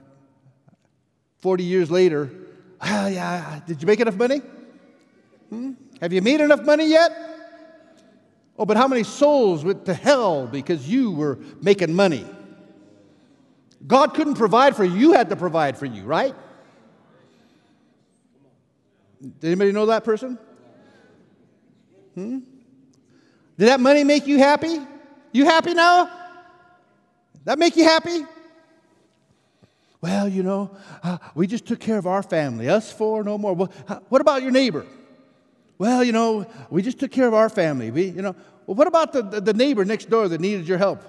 40 1.39 1.65
years 1.65 1.91
later, 1.91 2.31
ah, 2.81 3.07
yeah, 3.07 3.61
did 3.67 3.81
you 3.81 3.87
make 3.87 4.01
enough 4.01 4.17
money? 4.17 4.43
Hmm? 5.49 5.73
Have 6.01 6.13
you 6.13 6.21
made 6.21 6.41
enough 6.41 6.65
money 6.65 6.89
yet? 6.89 7.11
Oh, 8.59 8.67
but 8.67 8.77
how 8.77 8.87
many 8.87 9.05
souls 9.05 9.65
went 9.65 9.87
to 9.87 9.95
hell 9.95 10.47
because 10.47 10.89
you 10.89 11.13
were 11.13 11.39
making 11.63 11.95
money? 11.95 12.27
God 13.87 14.15
couldn't 14.15 14.35
provide 14.35 14.77
for 14.77 14.85
you, 14.85 14.95
you 14.97 15.13
had 15.13 15.31
to 15.31 15.37
provide 15.37 15.79
for 15.79 15.87
you, 15.87 16.05
right? 16.05 16.35
Did 19.21 19.45
anybody 19.45 19.73
know 19.73 19.87
that 19.87 20.05
person? 20.05 20.39
Hmm? 22.15 22.41
Did 23.59 23.69
that 23.69 23.81
money 23.81 24.05
make 24.05 24.27
you 24.27 24.39
happy? 24.39 24.79
You 25.33 25.45
happy 25.45 25.75
now? 25.75 26.11
That 27.45 27.59
make 27.59 27.77
you 27.77 27.85
happy? 27.85 28.25
Well, 30.01 30.29
you 30.29 30.43
know, 30.43 30.71
uh, 31.03 31.19
we 31.35 31.47
just 31.47 31.67
took 31.67 31.79
care 31.79 31.99
of 31.99 32.07
our 32.07 32.23
family, 32.23 32.69
us 32.69 32.91
four, 32.91 33.23
no 33.23 33.37
more. 33.37 33.53
Well, 33.53 33.73
uh, 33.87 34.01
what 34.09 34.23
about 34.23 34.43
your 34.43 34.51
neighbor? 34.51 34.87
Well, 35.77 36.03
you 36.03 36.13
know, 36.13 36.47
we 36.71 36.83
just 36.83 36.99
took 36.99 37.11
care 37.11 37.27
of 37.27 37.35
our 37.35 37.51
family. 37.51 37.91
We, 37.91 38.07
you 38.07 38.23
know, 38.23 38.35
well, 38.67 38.75
what 38.75 38.87
about 38.87 39.13
the, 39.13 39.23
the, 39.23 39.41
the 39.41 39.53
neighbor 39.53 39.85
next 39.85 40.09
door 40.09 40.29
that 40.29 40.41
needed 40.41 40.67
your 40.67 40.79
help? 40.79 41.03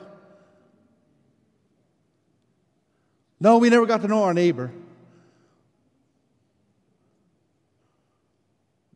No, 3.42 3.58
we 3.58 3.72
never 3.72 3.88
got 3.88 4.04
to 4.04 4.08
know 4.08 4.24
our 4.24 4.36
neighbor. 4.36 4.72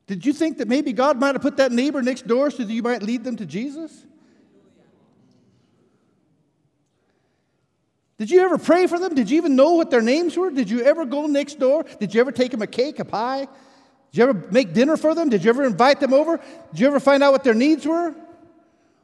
Did 0.06 0.24
you 0.24 0.34
think 0.34 0.60
that 0.60 0.68
maybe 0.68 0.94
God 0.94 1.20
might 1.20 1.34
have 1.34 1.42
put 1.42 1.58
that 1.58 1.72
neighbor 1.72 2.00
next 2.04 2.28
door 2.28 2.52
so 2.52 2.64
that 2.64 2.72
you 2.72 2.84
might 2.84 3.02
lead 3.02 3.24
them 3.24 3.36
to 3.38 3.46
Jesus? 3.48 4.06
Did 8.20 8.30
you 8.30 8.42
ever 8.42 8.60
pray 8.60 8.86
for 8.86 9.00
them? 9.00 9.16
Did 9.16 9.32
you 9.32 9.38
even 9.38 9.56
know 9.56 9.72
what 9.72 9.90
their 9.90 10.04
names 10.04 10.38
were? 10.38 10.52
Did 10.52 10.70
you 10.70 10.84
ever 10.84 11.06
go 11.06 11.26
next 11.26 11.58
door? 11.58 11.84
Did 12.00 12.14
you 12.14 12.22
ever 12.22 12.32
take 12.32 12.52
them 12.52 12.62
a 12.62 12.68
cake, 12.68 13.00
a 13.00 13.06
pie? 13.06 13.48
Did 14.12 14.18
you 14.18 14.24
ever 14.30 14.48
make 14.52 14.74
dinner 14.74 14.96
for 14.96 15.16
them? 15.16 15.30
Did 15.30 15.44
you 15.44 15.50
ever 15.50 15.66
invite 15.66 16.00
them 16.00 16.14
over? 16.14 16.38
Did 16.72 16.80
you 16.80 16.86
ever 16.86 17.00
find 17.00 17.24
out 17.24 17.32
what 17.32 17.44
their 17.44 17.56
needs 17.56 17.84
were? 17.88 18.16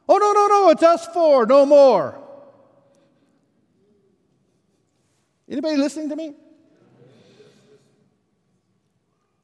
Oh, 0.08 0.18
no, 0.18 0.34
no, 0.34 0.48
no, 0.48 0.70
it's 0.70 0.84
us 0.84 1.08
four, 1.08 1.48
no 1.48 1.66
more. 1.66 2.21
Anybody 5.52 5.76
listening 5.76 6.10
to 6.10 6.16
me? 6.16 6.34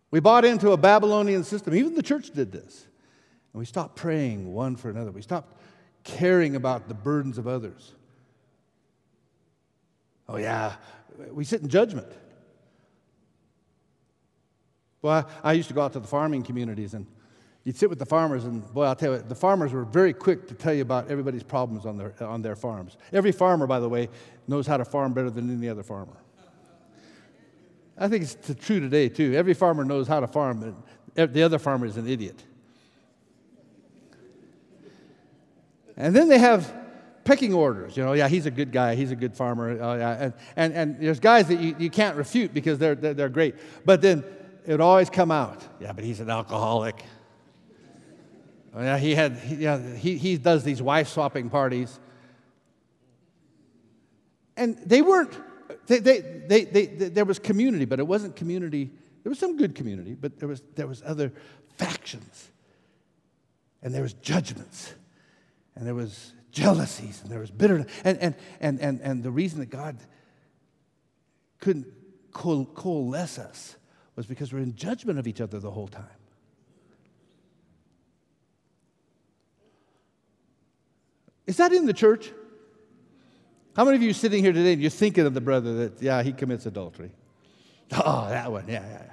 We 0.10 0.22
bought 0.22 0.46
into 0.46 0.72
a 0.72 0.78
Babylonian 0.78 1.44
system. 1.44 1.76
Even 1.76 1.96
the 1.96 2.04
church 2.04 2.32
did 2.32 2.52
this. 2.52 2.88
And 3.52 3.60
we 3.60 3.66
stopped 3.66 3.98
praying 3.98 4.54
one 4.54 4.78
for 4.78 4.90
another. 4.90 5.12
We 5.12 5.22
stopped 5.22 5.60
caring 6.06 6.56
about 6.56 6.88
the 6.88 6.94
burdens 6.94 7.38
of 7.38 7.46
others. 7.46 7.94
Oh, 10.30 10.38
yeah, 10.38 10.76
we 11.32 11.44
sit 11.44 11.62
in 11.62 11.68
judgment. 11.68 12.08
Well, 15.02 15.30
I, 15.44 15.54
used 15.54 15.68
to 15.68 15.74
go 15.74 15.82
out 15.82 15.94
to 15.94 16.00
the 16.00 16.08
farming 16.08 16.44
communities 16.44 16.94
and 16.94 17.06
you'd 17.68 17.76
sit 17.76 17.90
with 17.90 18.00
the 18.00 18.06
farmers, 18.06 18.46
and 18.46 18.66
boy, 18.74 18.86
I'll 18.86 18.96
tell 18.96 19.12
you, 19.12 19.22
the 19.28 19.36
farmers 19.36 19.74
were 19.74 19.84
very 19.84 20.14
quick 20.14 20.48
to 20.48 20.54
tell 20.54 20.74
you 20.74 20.82
about 20.82 21.12
everybody's 21.12 21.44
problems 21.44 21.86
on 21.86 21.98
their, 21.98 22.14
on 22.24 22.42
their 22.42 22.56
farms. 22.56 22.96
Every 23.12 23.34
farmer, 23.34 23.68
by 23.68 23.82
the 23.82 23.90
way, 23.90 24.08
knows 24.48 24.66
how 24.66 24.78
to 24.78 24.86
farm 24.86 25.12
better 25.12 25.30
than 25.30 25.54
any 25.54 25.68
other 25.68 25.84
farmer. 25.84 26.16
I 27.98 28.08
think 28.08 28.24
it's 28.24 28.66
true 28.66 28.80
today, 28.80 29.10
too. 29.10 29.34
Every 29.34 29.54
farmer 29.54 29.84
knows 29.84 30.08
how 30.08 30.22
to 30.22 30.28
farm, 30.28 30.78
but 31.14 31.34
the 31.34 31.44
other 31.44 31.60
farmer 31.60 31.86
is 31.86 31.98
an 31.98 32.08
idiot. 32.08 32.42
And 35.98 36.16
then 36.16 36.30
they 36.30 36.38
have 36.38 36.74
pecking 37.26 37.54
orders. 37.54 37.98
You 37.98 38.06
know, 38.06 38.14
yeah, 38.14 38.30
he's 38.30 38.46
a 38.46 38.52
good 38.52 38.72
guy, 38.72 38.96
he's 38.96 39.12
a 39.12 39.16
good 39.18 39.36
farmer. 39.36 39.72
Uh, 39.72 39.98
yeah. 39.98 40.18
and, 40.22 40.34
and, 40.56 40.74
and 40.74 41.02
there's 41.02 41.20
guys 41.20 41.50
that 41.50 41.60
you, 41.60 41.76
you 41.78 41.90
can't 41.90 42.16
refute 42.16 42.54
because 42.54 42.80
they're, 42.80 42.96
they're, 42.96 43.14
they're 43.14 43.28
great. 43.28 43.56
But 43.84 44.02
then 44.02 44.24
it 44.66 44.72
would 44.72 44.80
always 44.80 45.10
come 45.10 45.32
out, 45.32 45.68
yeah, 45.82 45.92
but 45.92 46.06
he's 46.06 46.22
an 46.22 46.30
alcoholic. 46.30 47.04
Oh, 48.78 48.84
yeah, 48.84 49.00
he, 49.00 49.16
had, 49.16 49.38
he, 49.38 49.56
yeah, 49.56 49.96
he, 49.96 50.18
he 50.18 50.38
does 50.38 50.64
these 50.64 50.84
wife 50.84 51.08
swapping 51.08 51.50
parties. 51.50 52.00
And 54.56 54.78
they 54.78 55.02
weren't, 55.02 55.36
they, 55.88 55.98
they, 55.98 56.20
they, 56.20 56.64
they, 56.66 56.86
there 56.86 57.26
was 57.26 57.40
community, 57.40 57.86
but 57.86 57.98
it 58.00 58.06
wasn't 58.06 58.36
community. 58.36 58.92
There 59.24 59.32
was 59.32 59.40
some 59.40 59.58
good 59.58 59.74
community, 59.74 60.14
but 60.14 60.38
there 60.38 60.48
was, 60.48 60.62
there 60.76 60.86
was 60.86 61.02
other 61.04 61.34
factions. 61.78 62.52
And 63.82 63.96
there 63.96 64.04
was 64.04 64.14
judgments. 64.14 64.94
And 65.76 65.88
there 65.88 65.96
was 65.96 66.34
jealousies 66.52 67.24
and 67.24 67.32
there 67.32 67.40
was 67.40 67.50
bitterness. 67.50 67.92
And, 68.04 68.20
and, 68.20 68.36
and, 68.60 68.80
and, 68.80 69.02
and 69.02 69.24
the 69.24 69.32
reason 69.32 69.60
that 69.60 69.72
God 69.72 69.98
couldn't 71.60 71.88
coalesce 72.32 73.40
us 73.40 73.76
was 74.16 74.28
because 74.28 74.54
we're 74.54 74.60
in 74.60 74.76
judgment 74.76 75.18
of 75.18 75.26
each 75.26 75.42
other 75.42 75.60
the 75.60 75.72
whole 75.72 75.88
time. 75.88 76.17
Is 81.48 81.58
that 81.58 81.72
in 81.72 81.86
the 81.86 81.94
church? 81.94 82.32
How 83.76 83.86
many 83.86 83.96
of 83.96 84.04
you 84.04 84.12
sitting 84.14 84.44
here 84.44 84.54
today 84.54 84.74
and 84.74 84.82
you're 84.82 84.92
thinking 84.92 85.26
of 85.26 85.34
the 85.34 85.42
brother 85.42 85.74
that, 85.76 86.02
yeah, 86.02 86.22
he 86.22 86.34
commits 86.34 86.66
adultery? 86.66 87.12
Oh, 87.94 88.28
that 88.28 88.52
one, 88.52 88.66
yeah, 88.68 88.82
yeah, 88.86 89.02
yeah. 89.06 89.12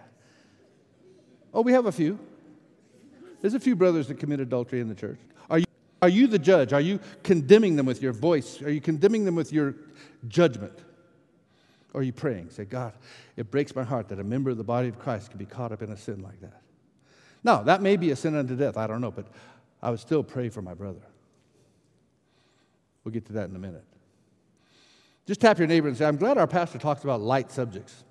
Oh, 1.53 1.61
we 1.61 1.71
have 1.73 1.87
a 1.87 1.93
few. 1.93 2.19
There's 3.41 3.55
a 3.55 3.61
few 3.61 3.77
brothers 3.77 4.09
that 4.09 4.19
commit 4.19 4.41
adultery 4.41 4.81
in 4.81 4.89
the 4.89 4.97
church. 4.97 5.21
Are 5.49 5.61
you, 5.61 5.67
are 6.03 6.09
you 6.09 6.27
the 6.27 6.41
judge? 6.41 6.73
Are 6.73 6.81
you 6.81 6.99
condemning 7.23 7.77
them 7.77 7.87
with 7.87 8.03
your 8.03 8.13
voice? 8.13 8.61
Are 8.63 8.71
you 8.71 8.81
condemning 8.81 9.25
them 9.25 9.37
with 9.37 9.53
your 9.53 9.77
judgment? 10.27 10.77
Or 11.93 12.01
are 12.01 12.03
you 12.03 12.13
praying? 12.13 12.51
Say, 12.51 12.65
God, 12.65 12.95
it 13.37 13.49
breaks 13.53 13.77
my 13.77 13.85
heart 13.85 14.09
that 14.09 14.19
a 14.19 14.25
member 14.25 14.51
of 14.51 14.57
the 14.57 14.65
body 14.65 14.89
of 14.89 14.99
Christ 14.99 15.31
can 15.31 15.39
be 15.39 15.47
caught 15.47 15.71
up 15.71 15.83
in 15.83 15.93
a 15.93 15.97
sin 15.97 16.21
like 16.21 16.41
that. 16.41 16.63
Now, 17.45 17.63
that 17.63 17.81
may 17.81 17.97
be 17.97 18.11
a 18.11 18.17
sin 18.17 18.35
unto 18.35 18.57
death. 18.57 18.77
I 18.77 18.89
don't 18.89 19.01
know, 19.01 19.13
but 19.13 19.27
I 19.81 19.91
would 19.91 20.01
still 20.01 20.25
pray 20.25 20.49
for 20.49 20.63
my 20.63 20.75
brother. 20.75 21.03
We'll 23.05 23.13
get 23.13 23.27
to 23.27 23.35
that 23.35 23.51
in 23.51 23.57
a 23.57 23.59
minute. 23.59 23.85
Just 25.27 25.41
tap 25.41 25.59
your 25.59 25.69
neighbor 25.69 25.89
and 25.89 25.97
say, 25.97 26.07
I'm 26.07 26.17
glad 26.17 26.39
our 26.39 26.47
pastor 26.47 26.79
talks 26.79 27.05
about 27.05 27.21
light 27.21 27.51
subjects. 27.51 28.05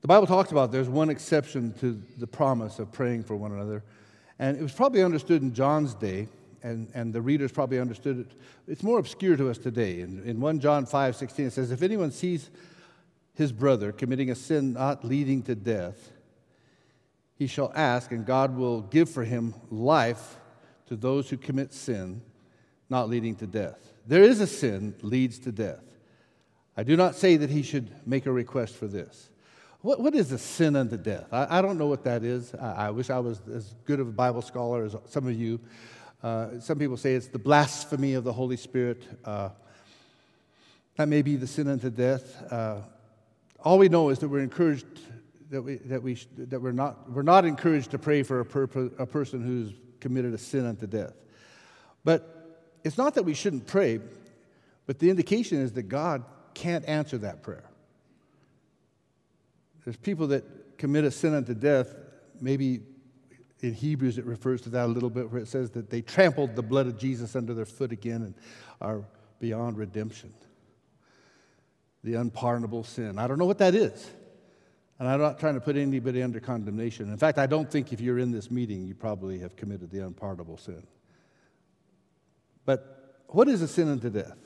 the 0.00 0.08
Bible 0.08 0.26
talks 0.26 0.52
about 0.52 0.70
there's 0.70 0.88
one 0.88 1.10
exception 1.10 1.72
to 1.80 2.00
the 2.18 2.26
promise 2.26 2.78
of 2.78 2.92
praying 2.92 3.24
for 3.24 3.36
one 3.36 3.52
another. 3.52 3.82
And 4.38 4.56
it 4.56 4.62
was 4.62 4.72
probably 4.72 5.02
understood 5.02 5.42
in 5.42 5.54
John's 5.54 5.94
day, 5.94 6.28
and, 6.62 6.88
and 6.94 7.12
the 7.12 7.22
readers 7.22 7.52
probably 7.52 7.78
understood 7.78 8.20
it. 8.20 8.26
It's 8.66 8.82
more 8.82 8.98
obscure 8.98 9.36
to 9.36 9.50
us 9.50 9.58
today. 9.58 10.00
In, 10.00 10.22
in 10.24 10.40
1 10.40 10.60
John 10.60 10.86
5 10.86 11.16
16, 11.16 11.46
it 11.46 11.52
says, 11.52 11.70
If 11.70 11.82
anyone 11.82 12.10
sees 12.10 12.50
his 13.34 13.52
brother 13.52 13.92
committing 13.92 14.30
a 14.30 14.34
sin 14.34 14.72
not 14.72 15.04
leading 15.04 15.42
to 15.42 15.54
death, 15.54 16.12
he 17.36 17.46
shall 17.46 17.72
ask, 17.74 18.12
and 18.12 18.24
God 18.24 18.56
will 18.56 18.82
give 18.82 19.08
for 19.08 19.24
him 19.24 19.54
life 19.70 20.36
to 20.86 20.96
those 20.96 21.28
who 21.28 21.36
commit 21.36 21.72
sin, 21.72 22.22
not 22.88 23.08
leading 23.08 23.34
to 23.36 23.46
death. 23.46 23.78
There 24.06 24.22
is 24.22 24.40
a 24.40 24.46
sin 24.46 24.94
leads 25.02 25.38
to 25.40 25.52
death. 25.52 25.82
I 26.76 26.82
do 26.82 26.96
not 26.96 27.14
say 27.14 27.36
that 27.36 27.50
he 27.50 27.62
should 27.62 27.90
make 28.06 28.26
a 28.26 28.32
request 28.32 28.74
for 28.76 28.86
this. 28.86 29.30
What, 29.80 30.00
what 30.00 30.14
is 30.14 30.32
a 30.32 30.38
sin 30.38 30.76
unto 30.76 30.96
death? 30.96 31.32
I, 31.32 31.58
I 31.58 31.62
don't 31.62 31.78
know 31.78 31.86
what 31.86 32.04
that 32.04 32.22
is. 32.22 32.54
I, 32.54 32.86
I, 32.86 32.90
wish 32.90 33.10
I 33.10 33.18
was 33.18 33.40
as 33.54 33.74
good 33.84 34.00
of 34.00 34.08
a 34.08 34.12
Bible 34.12 34.42
scholar 34.42 34.84
as 34.84 34.96
some 35.06 35.26
of 35.26 35.34
you. 35.34 35.60
Uh, 36.22 36.58
some 36.58 36.78
people 36.78 36.96
say 36.96 37.14
it's 37.14 37.26
the 37.26 37.38
blasphemy 37.38 38.14
of 38.14 38.24
the 38.24 38.32
Holy 38.32 38.56
Spirit. 38.56 39.06
Uh, 39.24 39.50
that 40.96 41.08
may 41.08 41.22
be 41.22 41.36
the 41.36 41.46
sin 41.46 41.68
unto 41.68 41.90
death. 41.90 42.50
Uh, 42.50 42.78
all 43.62 43.78
we 43.78 43.88
know 43.88 44.08
is 44.08 44.18
that 44.20 44.28
we're 44.28 44.40
encouraged 44.40 44.86
that, 45.50 45.62
we, 45.62 45.76
that, 45.76 46.02
we, 46.02 46.18
that 46.36 46.60
we're, 46.60 46.72
not, 46.72 47.10
we're 47.10 47.22
not 47.22 47.44
encouraged 47.44 47.90
to 47.92 47.98
pray 47.98 48.22
for 48.22 48.40
a, 48.40 48.44
per, 48.44 48.64
a 48.98 49.06
person 49.06 49.42
who's 49.42 49.72
committed 50.00 50.34
a 50.34 50.38
sin 50.38 50.66
unto 50.66 50.86
death. 50.86 51.14
But 52.04 52.78
it's 52.84 52.98
not 52.98 53.14
that 53.14 53.22
we 53.24 53.34
shouldn't 53.34 53.66
pray, 53.66 54.00
but 54.86 54.98
the 54.98 55.10
indication 55.10 55.60
is 55.60 55.72
that 55.72 55.84
God 55.84 56.24
can't 56.54 56.86
answer 56.86 57.18
that 57.18 57.42
prayer. 57.42 57.64
There's 59.84 59.96
people 59.96 60.28
that 60.28 60.78
commit 60.78 61.04
a 61.04 61.10
sin 61.10 61.34
unto 61.34 61.54
death, 61.54 61.94
maybe 62.40 62.80
in 63.60 63.74
Hebrews 63.74 64.18
it 64.18 64.24
refers 64.24 64.60
to 64.62 64.70
that 64.70 64.86
a 64.86 64.92
little 64.92 65.10
bit, 65.10 65.30
where 65.30 65.40
it 65.40 65.48
says 65.48 65.70
that 65.70 65.90
they 65.90 66.02
trampled 66.02 66.56
the 66.56 66.62
blood 66.62 66.86
of 66.86 66.98
Jesus 66.98 67.34
under 67.34 67.54
their 67.54 67.64
foot 67.64 67.92
again 67.92 68.22
and 68.22 68.34
are 68.80 69.04
beyond 69.40 69.78
redemption. 69.78 70.32
The 72.02 72.14
unpardonable 72.14 72.84
sin. 72.84 73.18
I 73.18 73.26
don't 73.26 73.38
know 73.38 73.46
what 73.46 73.58
that 73.58 73.74
is. 73.74 74.10
And 75.04 75.12
I'm 75.12 75.20
not 75.20 75.38
trying 75.38 75.52
to 75.52 75.60
put 75.60 75.76
anybody 75.76 76.22
under 76.22 76.40
condemnation. 76.40 77.10
In 77.10 77.18
fact, 77.18 77.36
I 77.36 77.44
don't 77.44 77.70
think 77.70 77.92
if 77.92 78.00
you're 78.00 78.18
in 78.18 78.32
this 78.32 78.50
meeting, 78.50 78.86
you 78.86 78.94
probably 78.94 79.38
have 79.40 79.54
committed 79.54 79.90
the 79.90 79.98
unpardonable 79.98 80.56
sin. 80.56 80.82
But 82.64 83.22
what 83.28 83.46
is 83.46 83.60
a 83.60 83.68
sin 83.68 83.88
unto 83.88 84.08
death? 84.08 84.38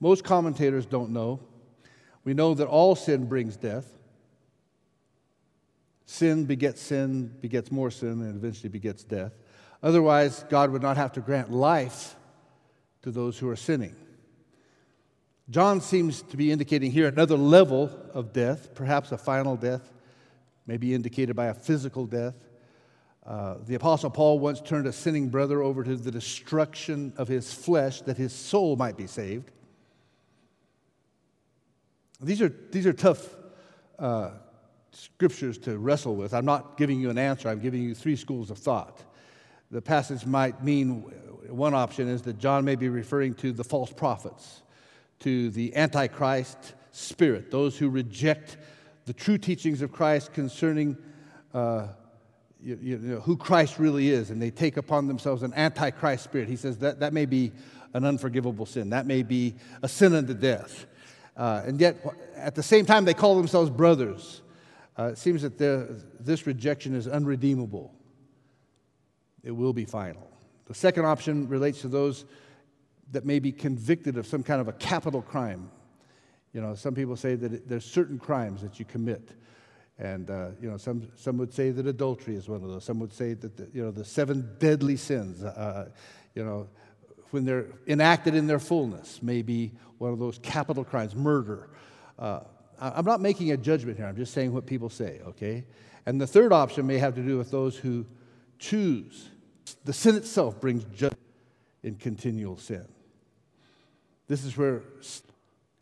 Most 0.00 0.24
commentators 0.24 0.86
don't 0.86 1.10
know. 1.10 1.38
We 2.24 2.34
know 2.34 2.52
that 2.54 2.66
all 2.66 2.96
sin 2.96 3.26
brings 3.26 3.56
death. 3.56 3.86
Sin 6.04 6.46
begets 6.46 6.80
sin, 6.80 7.28
begets 7.40 7.70
more 7.70 7.92
sin, 7.92 8.22
and 8.22 8.34
eventually 8.34 8.70
begets 8.70 9.04
death. 9.04 9.34
Otherwise, 9.84 10.44
God 10.50 10.72
would 10.72 10.82
not 10.82 10.96
have 10.96 11.12
to 11.12 11.20
grant 11.20 11.52
life 11.52 12.16
to 13.02 13.12
those 13.12 13.38
who 13.38 13.48
are 13.48 13.54
sinning. 13.54 13.94
John 15.48 15.80
seems 15.80 16.22
to 16.22 16.36
be 16.36 16.50
indicating 16.50 16.90
here 16.90 17.06
another 17.06 17.36
level 17.36 17.90
of 18.12 18.32
death, 18.32 18.74
perhaps 18.74 19.12
a 19.12 19.18
final 19.18 19.56
death, 19.56 19.92
maybe 20.66 20.92
indicated 20.92 21.36
by 21.36 21.46
a 21.46 21.54
physical 21.54 22.04
death. 22.04 22.34
Uh, 23.24 23.56
the 23.64 23.76
Apostle 23.76 24.10
Paul 24.10 24.40
once 24.40 24.60
turned 24.60 24.88
a 24.88 24.92
sinning 24.92 25.28
brother 25.28 25.62
over 25.62 25.84
to 25.84 25.94
the 25.94 26.10
destruction 26.10 27.12
of 27.16 27.28
his 27.28 27.52
flesh 27.52 28.00
that 28.02 28.16
his 28.16 28.32
soul 28.32 28.74
might 28.74 28.96
be 28.96 29.06
saved. 29.06 29.52
These 32.20 32.42
are, 32.42 32.52
these 32.72 32.86
are 32.86 32.92
tough 32.92 33.28
uh, 34.00 34.30
scriptures 34.90 35.58
to 35.58 35.78
wrestle 35.78 36.16
with. 36.16 36.34
I'm 36.34 36.44
not 36.44 36.76
giving 36.76 37.00
you 37.00 37.10
an 37.10 37.18
answer, 37.18 37.48
I'm 37.48 37.60
giving 37.60 37.82
you 37.82 37.94
three 37.94 38.16
schools 38.16 38.50
of 38.50 38.58
thought. 38.58 39.04
The 39.70 39.82
passage 39.82 40.26
might 40.26 40.64
mean 40.64 41.02
one 41.48 41.74
option 41.74 42.08
is 42.08 42.22
that 42.22 42.38
John 42.38 42.64
may 42.64 42.74
be 42.74 42.88
referring 42.88 43.34
to 43.34 43.52
the 43.52 43.64
false 43.64 43.92
prophets 43.92 44.62
to 45.20 45.50
the 45.50 45.74
Antichrist, 45.74 46.74
spirit, 46.92 47.50
those 47.50 47.76
who 47.76 47.88
reject 47.88 48.56
the 49.04 49.12
true 49.12 49.38
teachings 49.38 49.82
of 49.82 49.92
Christ 49.92 50.32
concerning 50.32 50.96
uh, 51.54 51.88
you, 52.60 52.78
you 52.80 52.98
know, 52.98 53.20
who 53.20 53.36
Christ 53.36 53.78
really 53.78 54.10
is, 54.10 54.30
and 54.30 54.40
they 54.40 54.50
take 54.50 54.76
upon 54.76 55.06
themselves 55.06 55.42
an 55.42 55.52
antichrist 55.54 56.24
spirit. 56.24 56.48
He 56.48 56.56
says 56.56 56.78
that 56.78 57.00
that 57.00 57.12
may 57.12 57.26
be 57.26 57.52
an 57.92 58.04
unforgivable 58.04 58.66
sin. 58.66 58.90
That 58.90 59.06
may 59.06 59.22
be 59.22 59.54
a 59.82 59.88
sin 59.88 60.14
unto 60.14 60.34
death. 60.34 60.86
Uh, 61.36 61.62
and 61.66 61.80
yet, 61.80 61.96
at 62.34 62.54
the 62.54 62.62
same 62.62 62.84
time, 62.86 63.04
they 63.04 63.14
call 63.14 63.36
themselves 63.36 63.70
brothers. 63.70 64.42
Uh, 64.98 65.04
it 65.04 65.18
seems 65.18 65.42
that 65.42 65.58
this 66.18 66.46
rejection 66.46 66.94
is 66.94 67.06
unredeemable. 67.06 67.94
It 69.42 69.50
will 69.50 69.72
be 69.72 69.84
final. 69.84 70.30
The 70.66 70.74
second 70.74 71.04
option 71.04 71.48
relates 71.48 71.82
to 71.82 71.88
those 71.88 72.24
that 73.12 73.24
may 73.24 73.38
be 73.38 73.52
convicted 73.52 74.16
of 74.16 74.26
some 74.26 74.42
kind 74.42 74.60
of 74.60 74.68
a 74.68 74.72
capital 74.72 75.22
crime. 75.22 75.70
You 76.52 76.60
know, 76.60 76.74
some 76.74 76.94
people 76.94 77.16
say 77.16 77.34
that 77.34 77.52
it, 77.52 77.68
there's 77.68 77.84
certain 77.84 78.18
crimes 78.18 78.62
that 78.62 78.78
you 78.78 78.84
commit. 78.84 79.30
And, 79.98 80.30
uh, 80.30 80.48
you 80.60 80.70
know, 80.70 80.76
some, 80.76 81.08
some 81.16 81.38
would 81.38 81.52
say 81.52 81.70
that 81.70 81.86
adultery 81.86 82.36
is 82.36 82.48
one 82.48 82.62
of 82.62 82.68
those. 82.68 82.84
Some 82.84 82.98
would 83.00 83.12
say 83.12 83.34
that, 83.34 83.56
the, 83.56 83.68
you 83.72 83.82
know, 83.82 83.90
the 83.90 84.04
seven 84.04 84.56
deadly 84.58 84.96
sins, 84.96 85.42
uh, 85.42 85.88
you 86.34 86.44
know, 86.44 86.68
when 87.30 87.44
they're 87.44 87.66
enacted 87.86 88.34
in 88.34 88.46
their 88.46 88.58
fullness, 88.58 89.22
may 89.22 89.42
be 89.42 89.72
one 89.98 90.12
of 90.12 90.18
those 90.18 90.38
capital 90.38 90.84
crimes, 90.84 91.14
murder. 91.14 91.70
Uh, 92.18 92.40
I'm 92.78 93.06
not 93.06 93.20
making 93.20 93.52
a 93.52 93.56
judgment 93.56 93.96
here. 93.96 94.06
I'm 94.06 94.16
just 94.16 94.34
saying 94.34 94.52
what 94.52 94.66
people 94.66 94.90
say, 94.90 95.20
okay? 95.26 95.64
And 96.04 96.20
the 96.20 96.26
third 96.26 96.52
option 96.52 96.86
may 96.86 96.98
have 96.98 97.14
to 97.14 97.22
do 97.22 97.38
with 97.38 97.50
those 97.50 97.76
who 97.76 98.04
choose. 98.58 99.30
The 99.84 99.92
sin 99.92 100.14
itself 100.14 100.60
brings 100.60 100.84
judgment 100.84 101.20
in 101.82 101.94
continual 101.94 102.58
sin. 102.58 102.86
This 104.28 104.44
is 104.44 104.56
where, 104.56 104.82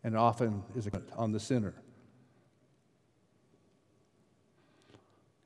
and 0.03 0.15
often 0.15 0.63
is 0.75 0.87
on 1.15 1.31
the 1.31 1.39
sinner. 1.39 1.73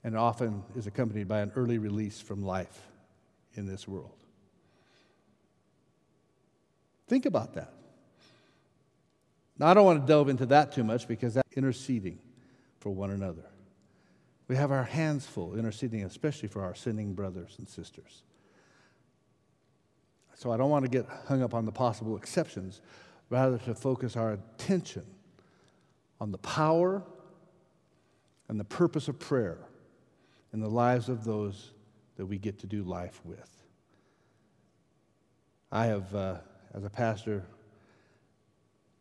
And 0.04 0.18
often 0.18 0.64
is 0.76 0.88
accompanied 0.88 1.28
by 1.28 1.42
an 1.42 1.52
early 1.56 1.78
release 1.78 2.20
from 2.20 2.44
life 2.44 2.82
in 3.56 3.66
this 3.66 3.88
world. 3.88 4.16
Think 7.08 7.26
about 7.26 7.54
that. 7.56 7.74
Now, 9.58 9.68
I 9.68 9.74
don't 9.74 9.86
want 9.86 10.02
to 10.02 10.08
delve 10.08 10.30
into 10.30 10.46
that 10.48 10.72
too 10.72 10.84
much 10.84 11.08
because 11.08 11.34
that's 11.34 11.58
interceding 11.58 12.20
for 12.80 12.92
one 12.92 13.12
another. 13.12 13.44
We 14.48 14.56
have 14.56 14.72
our 14.72 14.84
hands 14.84 15.26
full 15.26 15.56
interceding, 15.56 16.04
especially 16.04 16.48
for 16.48 16.64
our 16.64 16.74
sinning 16.74 17.14
brothers 17.14 17.56
and 17.58 17.68
sisters. 17.68 18.24
So 20.40 20.54
I 20.54 20.56
don't 20.58 20.70
want 20.70 20.86
to 20.86 20.90
get 20.90 21.06
hung 21.28 21.44
up 21.44 21.54
on 21.54 21.66
the 21.66 21.72
possible 21.74 22.16
exceptions, 22.16 22.80
rather 23.30 23.58
to 23.58 23.76
focus 23.76 24.16
our 24.16 24.32
attention 24.32 25.04
on 26.22 26.32
the 26.32 26.38
power 26.38 27.04
and 28.48 28.58
the 28.58 28.64
purpose 28.64 29.10
of 29.10 29.20
prayer 29.20 29.58
in 30.54 30.62
the 30.62 30.70
lives 30.70 31.10
of 31.10 31.26
those 31.26 31.72
that 32.16 32.26
we 32.26 32.38
get 32.38 32.58
to 32.60 32.68
do 32.68 32.84
life 32.84 33.20
with. 33.26 33.66
I 35.74 35.88
have, 35.88 36.16
uh, 36.16 36.38
as 36.74 36.86
a 36.86 36.90
pastor, 36.90 37.46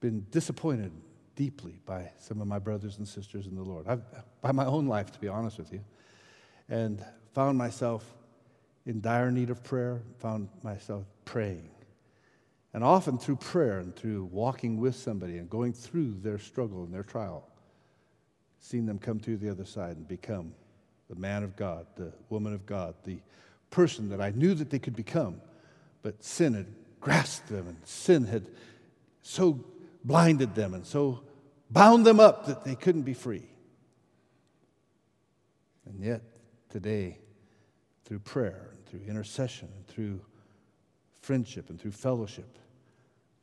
been 0.00 0.26
disappointed 0.32 0.90
deeply 1.36 1.78
by 1.86 2.10
some 2.18 2.40
of 2.40 2.48
my 2.48 2.58
brothers 2.58 2.98
and 2.98 3.06
sisters 3.06 3.46
in 3.46 3.54
the 3.54 3.62
Lord, 3.62 3.86
I've, 3.86 4.02
by 4.40 4.50
my 4.50 4.64
own 4.64 4.88
life, 4.88 5.12
to 5.12 5.20
be 5.20 5.28
honest 5.28 5.56
with 5.56 5.72
you, 5.72 5.84
and 6.68 7.00
found 7.32 7.56
myself 7.56 8.17
in 8.88 9.02
dire 9.02 9.30
need 9.30 9.50
of 9.50 9.62
prayer, 9.62 10.00
found 10.16 10.48
myself 10.62 11.04
praying. 11.26 11.68
And 12.72 12.82
often 12.82 13.18
through 13.18 13.36
prayer 13.36 13.80
and 13.80 13.94
through 13.94 14.24
walking 14.24 14.80
with 14.80 14.96
somebody 14.96 15.36
and 15.36 15.48
going 15.48 15.74
through 15.74 16.14
their 16.22 16.38
struggle 16.38 16.84
and 16.84 16.92
their 16.92 17.02
trial, 17.02 17.46
seeing 18.60 18.86
them 18.86 18.98
come 18.98 19.20
through 19.20 19.36
the 19.36 19.50
other 19.50 19.66
side 19.66 19.98
and 19.98 20.08
become 20.08 20.54
the 21.10 21.16
man 21.16 21.44
of 21.44 21.54
God, 21.54 21.86
the 21.96 22.12
woman 22.30 22.54
of 22.54 22.64
God, 22.64 22.94
the 23.04 23.18
person 23.68 24.08
that 24.08 24.22
I 24.22 24.30
knew 24.30 24.54
that 24.54 24.70
they 24.70 24.78
could 24.78 24.96
become, 24.96 25.42
but 26.00 26.24
sin 26.24 26.54
had 26.54 26.66
grasped 26.98 27.48
them 27.48 27.68
and 27.68 27.76
sin 27.84 28.24
had 28.24 28.46
so 29.20 29.62
blinded 30.02 30.54
them 30.54 30.72
and 30.72 30.86
so 30.86 31.20
bound 31.70 32.06
them 32.06 32.20
up 32.20 32.46
that 32.46 32.64
they 32.64 32.74
couldn't 32.74 33.02
be 33.02 33.14
free. 33.14 33.50
And 35.84 36.02
yet, 36.02 36.22
today, 36.70 37.18
through 38.04 38.20
prayer, 38.20 38.70
through 38.90 39.00
intercession, 39.06 39.68
and 39.74 39.86
through 39.86 40.20
friendship, 41.20 41.70
and 41.70 41.80
through 41.80 41.92
fellowship, 41.92 42.58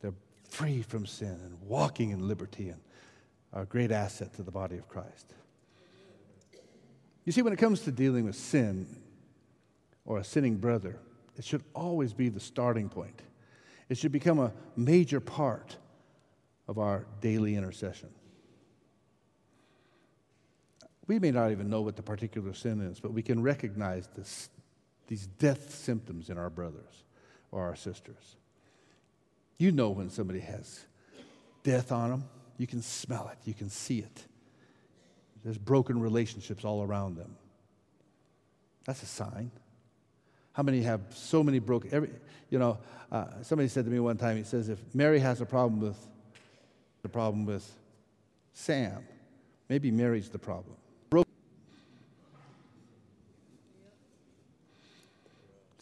they're 0.00 0.14
free 0.48 0.82
from 0.82 1.06
sin 1.06 1.38
and 1.44 1.56
walking 1.62 2.10
in 2.10 2.26
liberty 2.26 2.68
and 2.68 2.80
are 3.52 3.62
a 3.62 3.66
great 3.66 3.90
asset 3.90 4.34
to 4.34 4.42
the 4.42 4.50
body 4.50 4.76
of 4.76 4.88
Christ. 4.88 5.32
You 7.24 7.32
see, 7.32 7.42
when 7.42 7.52
it 7.52 7.58
comes 7.58 7.80
to 7.80 7.92
dealing 7.92 8.24
with 8.24 8.36
sin 8.36 8.86
or 10.04 10.18
a 10.18 10.24
sinning 10.24 10.56
brother, 10.56 10.98
it 11.36 11.44
should 11.44 11.62
always 11.74 12.12
be 12.12 12.28
the 12.28 12.40
starting 12.40 12.88
point. 12.88 13.22
It 13.88 13.98
should 13.98 14.12
become 14.12 14.38
a 14.38 14.52
major 14.76 15.20
part 15.20 15.76
of 16.68 16.78
our 16.78 17.06
daily 17.20 17.56
intercession. 17.56 18.10
We 21.06 21.18
may 21.18 21.30
not 21.30 21.50
even 21.52 21.70
know 21.70 21.82
what 21.82 21.96
the 21.96 22.02
particular 22.02 22.52
sin 22.52 22.80
is, 22.80 22.98
but 23.00 23.12
we 23.12 23.22
can 23.22 23.42
recognize 23.42 24.08
this, 24.16 24.48
these 25.06 25.26
death 25.26 25.74
symptoms 25.74 26.30
in 26.30 26.38
our 26.38 26.50
brothers 26.50 27.04
or 27.52 27.62
our 27.62 27.76
sisters. 27.76 28.36
You 29.58 29.72
know 29.72 29.90
when 29.90 30.10
somebody 30.10 30.40
has 30.40 30.84
death 31.62 31.92
on 31.92 32.10
them, 32.10 32.24
you 32.58 32.66
can 32.66 32.82
smell 32.82 33.30
it, 33.32 33.38
you 33.44 33.54
can 33.54 33.70
see 33.70 33.98
it. 33.98 34.24
There's 35.44 35.58
broken 35.58 36.00
relationships 36.00 36.64
all 36.64 36.82
around 36.82 37.16
them. 37.16 37.36
That's 38.84 39.02
a 39.02 39.06
sign. 39.06 39.50
How 40.52 40.62
many 40.62 40.82
have 40.82 41.00
so 41.10 41.42
many 41.42 41.58
broken? 41.58 41.92
Every, 41.92 42.10
you 42.50 42.58
know, 42.58 42.78
uh, 43.12 43.26
somebody 43.42 43.68
said 43.68 43.84
to 43.84 43.90
me 43.90 44.00
one 44.00 44.16
time. 44.16 44.36
He 44.36 44.42
says, 44.42 44.68
if 44.68 44.78
Mary 44.94 45.18
has 45.18 45.40
a 45.40 45.46
problem 45.46 45.80
with 45.80 45.98
the 47.02 47.08
problem 47.08 47.44
with 47.44 47.70
Sam, 48.54 49.04
maybe 49.68 49.90
Mary's 49.90 50.28
the 50.28 50.38
problem. 50.38 50.76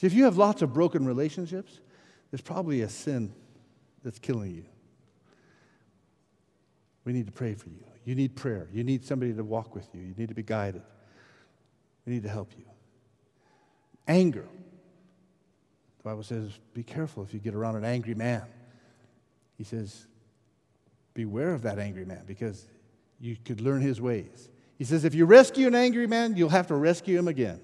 See, 0.05 0.09
if 0.09 0.13
you 0.13 0.25
have 0.25 0.37
lots 0.37 0.61
of 0.61 0.75
broken 0.75 1.07
relationships, 1.07 1.81
there's 2.31 2.43
probably 2.43 2.83
a 2.83 2.91
sin 2.91 3.33
that's 4.03 4.19
killing 4.19 4.51
you. 4.51 4.65
We 7.07 7.15
need 7.15 7.25
to 7.25 7.33
pray 7.33 7.55
for 7.55 7.71
you. 7.71 7.83
You 8.05 8.15
need 8.15 8.37
prayer. 8.37 8.69
You 8.71 8.85
need 8.85 9.03
somebody 9.07 9.33
to 9.33 9.43
walk 9.43 9.75
with 9.75 9.89
you. 9.95 10.03
You 10.03 10.13
need 10.19 10.29
to 10.29 10.35
be 10.35 10.43
guided. 10.43 10.83
We 12.05 12.13
need 12.13 12.23
to 12.25 12.29
help 12.29 12.53
you. 12.59 12.67
Anger. 14.07 14.47
The 15.97 16.03
Bible 16.03 16.23
says, 16.23 16.51
be 16.75 16.83
careful 16.83 17.23
if 17.23 17.33
you 17.33 17.41
get 17.41 17.55
around 17.55 17.77
an 17.77 17.87
angry 17.87 18.15
man. 18.15 18.43
He 19.57 19.65
says, 19.65 20.07
beware 21.15 21.55
of 21.55 21.63
that 21.63 21.79
angry 21.79 22.05
man 22.05 22.25
because 22.27 22.69
you 23.21 23.39
could 23.43 23.63
learn 23.63 23.81
his 23.81 24.03
ways. 24.03 24.51
He 24.77 24.85
says, 24.85 25.07
if 25.07 25.15
you 25.15 25.25
rescue 25.25 25.67
an 25.67 25.75
angry 25.75 26.07
man, 26.07 26.37
you'll 26.37 26.51
have 26.51 26.67
to 26.67 26.75
rescue 26.75 27.19
him 27.19 27.27
again. 27.27 27.63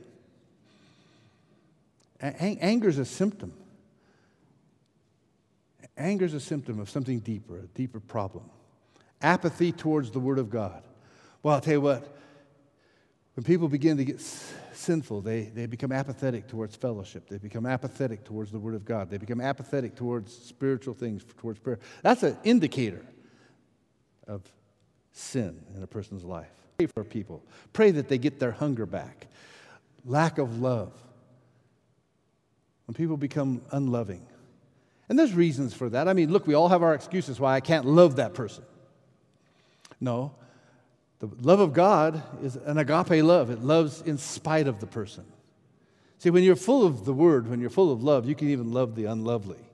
Anger 2.21 2.89
is 2.89 2.99
a 2.99 3.05
symptom. 3.05 3.53
Anger 5.97 6.25
is 6.25 6.35
a 6.35 6.41
symptom 6.41 6.79
of 6.79 6.89
something 6.89 7.21
deeper, 7.21 7.59
a 7.59 7.67
deeper 7.67 8.01
problem. 8.01 8.45
Apathy 9.23 9.73
towards 9.73 10.11
the 10.11 10.21
Word 10.21 10.39
of 10.39 10.51
God. 10.51 10.83
Well, 11.43 11.55
I'll 11.55 11.61
tell 11.61 11.75
you 11.75 11.81
what, 11.81 12.17
when 13.35 13.45
people 13.45 13.69
begin 13.69 13.97
to 13.97 14.05
get 14.05 14.21
sinful, 14.73 15.23
they, 15.23 15.45
they 15.45 15.67
become 15.67 15.93
apathetic 15.93 16.49
towards 16.49 16.77
fellowship. 16.77 17.29
They 17.29 17.39
become 17.39 17.67
apathetic 17.67 18.25
towards 18.25 18.51
the 18.51 18.59
Word 18.59 18.75
of 18.75 18.85
God. 18.85 19.11
They 19.11 19.19
become 19.19 19.41
apathetic 19.41 19.95
towards 19.95 20.35
spiritual 20.35 20.95
things, 20.95 21.25
towards 21.39 21.59
prayer. 21.59 21.79
That's 22.03 22.23
an 22.23 22.37
indicator 22.45 23.05
of 24.27 24.43
sin 25.13 25.63
in 25.77 25.83
a 25.83 25.87
person's 25.87 26.25
life. 26.25 26.51
Pray 26.79 26.87
for 26.87 27.05
people. 27.05 27.45
Pray 27.73 27.91
that 27.91 28.09
they 28.09 28.19
get 28.19 28.39
their 28.41 28.53
hunger 28.53 28.87
back. 28.87 29.27
Lack 30.05 30.39
of 30.39 30.61
love. 30.61 30.93
When 32.91 32.95
people 32.97 33.17
become 33.17 33.63
unloving. 33.71 34.27
And 35.09 35.17
there's 35.17 35.33
reasons 35.33 35.73
for 35.73 35.89
that. 35.91 36.09
I 36.09 36.13
mean, 36.13 36.33
look, 36.33 36.49
we 36.49 36.55
all 36.55 36.71
have 36.71 36.83
our 36.83 36.93
excuses 36.93 37.39
why 37.39 37.55
I 37.55 37.61
can't 37.61 37.87
love 37.87 38.17
that 38.17 38.35
person. 38.35 38.65
No. 40.01 40.35
The 41.21 41.29
love 41.41 41.61
of 41.61 41.73
God 41.73 42.21
is 42.43 42.57
an 42.57 42.79
agape 42.79 43.23
love. 43.23 43.49
It 43.49 43.63
loves 43.63 44.01
in 44.01 44.19
spite 44.19 44.67
of 44.67 44.81
the 44.81 44.89
person. 44.89 45.25
See, 46.19 46.31
when 46.31 46.43
you're 46.43 46.57
full 46.57 46.85
of 46.85 47.05
the 47.05 47.13
word, 47.13 47.49
when 47.49 47.61
you're 47.61 47.71
full 47.71 47.93
of 47.93 48.03
love, 48.03 48.27
you 48.27 48.35
can 48.35 48.49
even 48.49 48.73
love 48.73 48.97
the 48.97 49.05
unlovely. 49.05 49.65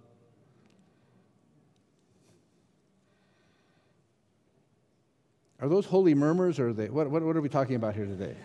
Are 5.59 5.71
those 5.71 5.87
holy 5.87 6.13
murmurs 6.13 6.59
or 6.59 6.69
are 6.69 6.73
they? 6.75 6.91
What, 6.91 7.09
what, 7.09 7.23
what 7.23 7.35
are 7.35 7.41
we 7.41 7.49
talking 7.49 7.77
about 7.77 7.95
here 7.95 8.05
today? 8.05 8.37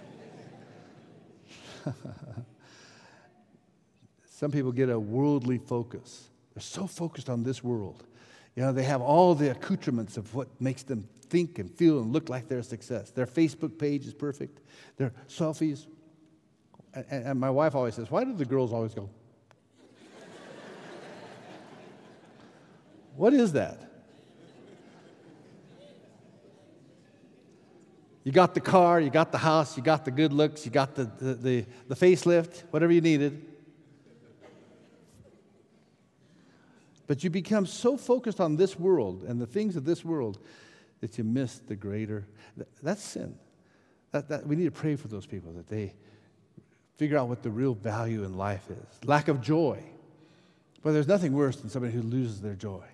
Some 4.41 4.49
people 4.49 4.71
get 4.71 4.89
a 4.89 4.99
worldly 4.99 5.59
focus. 5.59 6.31
They're 6.55 6.63
so 6.63 6.87
focused 6.87 7.29
on 7.29 7.43
this 7.43 7.63
world. 7.63 8.03
You 8.55 8.63
know, 8.63 8.71
they 8.71 8.81
have 8.81 8.99
all 8.99 9.35
the 9.35 9.51
accoutrements 9.51 10.17
of 10.17 10.33
what 10.33 10.47
makes 10.59 10.81
them 10.81 11.07
think 11.29 11.59
and 11.59 11.69
feel 11.69 11.99
and 11.99 12.11
look 12.11 12.27
like 12.27 12.47
they're 12.47 12.57
a 12.57 12.63
success. 12.63 13.11
Their 13.11 13.27
Facebook 13.27 13.77
page 13.77 14.07
is 14.07 14.15
perfect, 14.15 14.61
their 14.97 15.13
selfies. 15.29 15.85
And, 16.95 17.05
and 17.11 17.39
my 17.39 17.51
wife 17.51 17.75
always 17.75 17.93
says, 17.93 18.09
Why 18.09 18.23
do 18.23 18.33
the 18.33 18.45
girls 18.45 18.73
always 18.73 18.95
go? 18.95 19.11
what 23.15 23.35
is 23.35 23.53
that? 23.53 23.91
You 28.23 28.31
got 28.31 28.55
the 28.55 28.59
car, 28.59 28.99
you 28.99 29.11
got 29.11 29.31
the 29.31 29.37
house, 29.37 29.77
you 29.77 29.83
got 29.83 30.03
the 30.03 30.11
good 30.11 30.33
looks, 30.33 30.65
you 30.65 30.71
got 30.71 30.95
the, 30.95 31.03
the, 31.19 31.33
the, 31.35 31.65
the 31.89 31.95
facelift, 31.95 32.63
whatever 32.71 32.91
you 32.91 33.01
needed. 33.01 33.49
But 37.11 37.25
you 37.25 37.29
become 37.29 37.65
so 37.65 37.97
focused 37.97 38.39
on 38.39 38.55
this 38.55 38.79
world 38.79 39.25
and 39.27 39.41
the 39.41 39.45
things 39.45 39.75
of 39.75 39.83
this 39.83 40.05
world 40.05 40.39
that 41.01 41.17
you 41.17 41.25
miss 41.25 41.57
the 41.57 41.75
greater. 41.75 42.25
That's 42.81 43.03
sin. 43.03 43.35
That, 44.11 44.29
that, 44.29 44.47
we 44.47 44.55
need 44.55 44.63
to 44.63 44.71
pray 44.71 44.95
for 44.95 45.09
those 45.09 45.25
people 45.25 45.51
that 45.51 45.67
they 45.67 45.93
figure 46.95 47.17
out 47.17 47.27
what 47.27 47.43
the 47.43 47.49
real 47.49 47.73
value 47.73 48.23
in 48.23 48.37
life 48.37 48.65
is. 48.69 49.05
Lack 49.05 49.27
of 49.27 49.41
joy. 49.41 49.83
But 50.83 50.93
there's 50.93 51.09
nothing 51.09 51.33
worse 51.33 51.57
than 51.57 51.69
somebody 51.69 51.91
who 51.91 52.01
loses 52.01 52.39
their 52.39 52.55
joy. 52.55 52.85